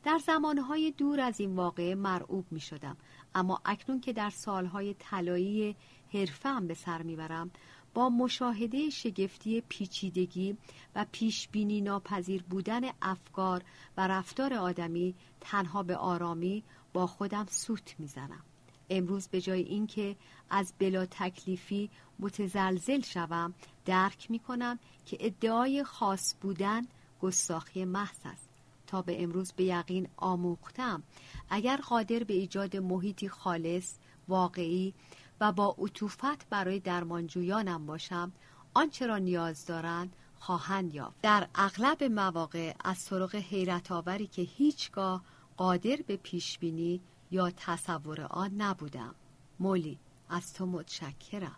در 0.04 0.18
زمانهای 0.18 0.90
دور 0.90 1.20
از 1.20 1.40
این 1.40 1.56
واقعه 1.56 1.94
مرعوب 1.94 2.46
می 2.50 2.60
شدم 2.60 2.96
اما 3.34 3.60
اکنون 3.64 4.00
که 4.00 4.12
در 4.12 4.30
سالهای 4.30 4.94
طلایی 4.98 5.76
حرفم 6.12 6.66
به 6.66 6.74
سر 6.74 7.02
می‌برم 7.02 7.50
با 7.94 8.08
مشاهده 8.08 8.90
شگفتی 8.90 9.62
پیچیدگی 9.68 10.56
و 10.94 11.06
پیشبینی 11.12 11.80
ناپذیر 11.80 12.42
بودن 12.42 12.80
افکار 13.02 13.62
و 13.96 14.08
رفتار 14.08 14.54
آدمی 14.54 15.14
تنها 15.40 15.82
به 15.82 15.96
آرامی 15.96 16.64
با 16.92 17.06
خودم 17.06 17.46
سوت 17.50 17.94
می‌زنم. 17.98 18.42
امروز 18.90 19.28
به 19.28 19.40
جای 19.40 19.62
اینکه 19.62 20.16
از 20.50 20.72
بلا 20.78 21.06
تکلیفی 21.06 21.90
متزلزل 22.18 23.00
شوم 23.00 23.54
درک 23.84 24.30
می 24.30 24.38
کنم 24.38 24.78
که 25.06 25.16
ادعای 25.20 25.84
خاص 25.84 26.34
بودن 26.40 26.82
گستاخی 27.20 27.84
محض 27.84 28.18
است. 28.24 28.49
تا 28.90 29.02
به 29.02 29.22
امروز 29.22 29.52
به 29.52 29.64
یقین 29.64 30.08
آموختم. 30.16 31.02
اگر 31.50 31.76
قادر 31.76 32.24
به 32.24 32.34
ایجاد 32.34 32.76
محیطی 32.76 33.28
خالص 33.28 33.94
واقعی 34.28 34.94
و 35.40 35.52
با 35.52 35.76
عطوفت 35.78 36.48
برای 36.48 36.80
درمانجویانم 36.80 37.86
باشم 37.86 38.32
آنچه 38.74 39.06
را 39.06 39.18
نیاز 39.18 39.66
دارند 39.66 40.16
خواهند 40.38 40.94
یافت. 40.94 41.20
در 41.22 41.48
اغلب 41.54 42.04
مواقع 42.04 42.74
از 42.84 43.04
طرق 43.04 43.34
حیرت 43.34 43.92
آوری 43.92 44.26
که 44.26 44.42
هیچگاه 44.42 45.22
قادر 45.56 45.96
به 46.06 46.16
پیشبینی 46.16 47.00
یا 47.30 47.50
تصور 47.50 48.20
آن 48.20 48.50
نبودم. 48.54 49.14
مولی 49.60 49.98
از 50.28 50.54
تو 50.54 50.66
متشکرم. 50.66 51.56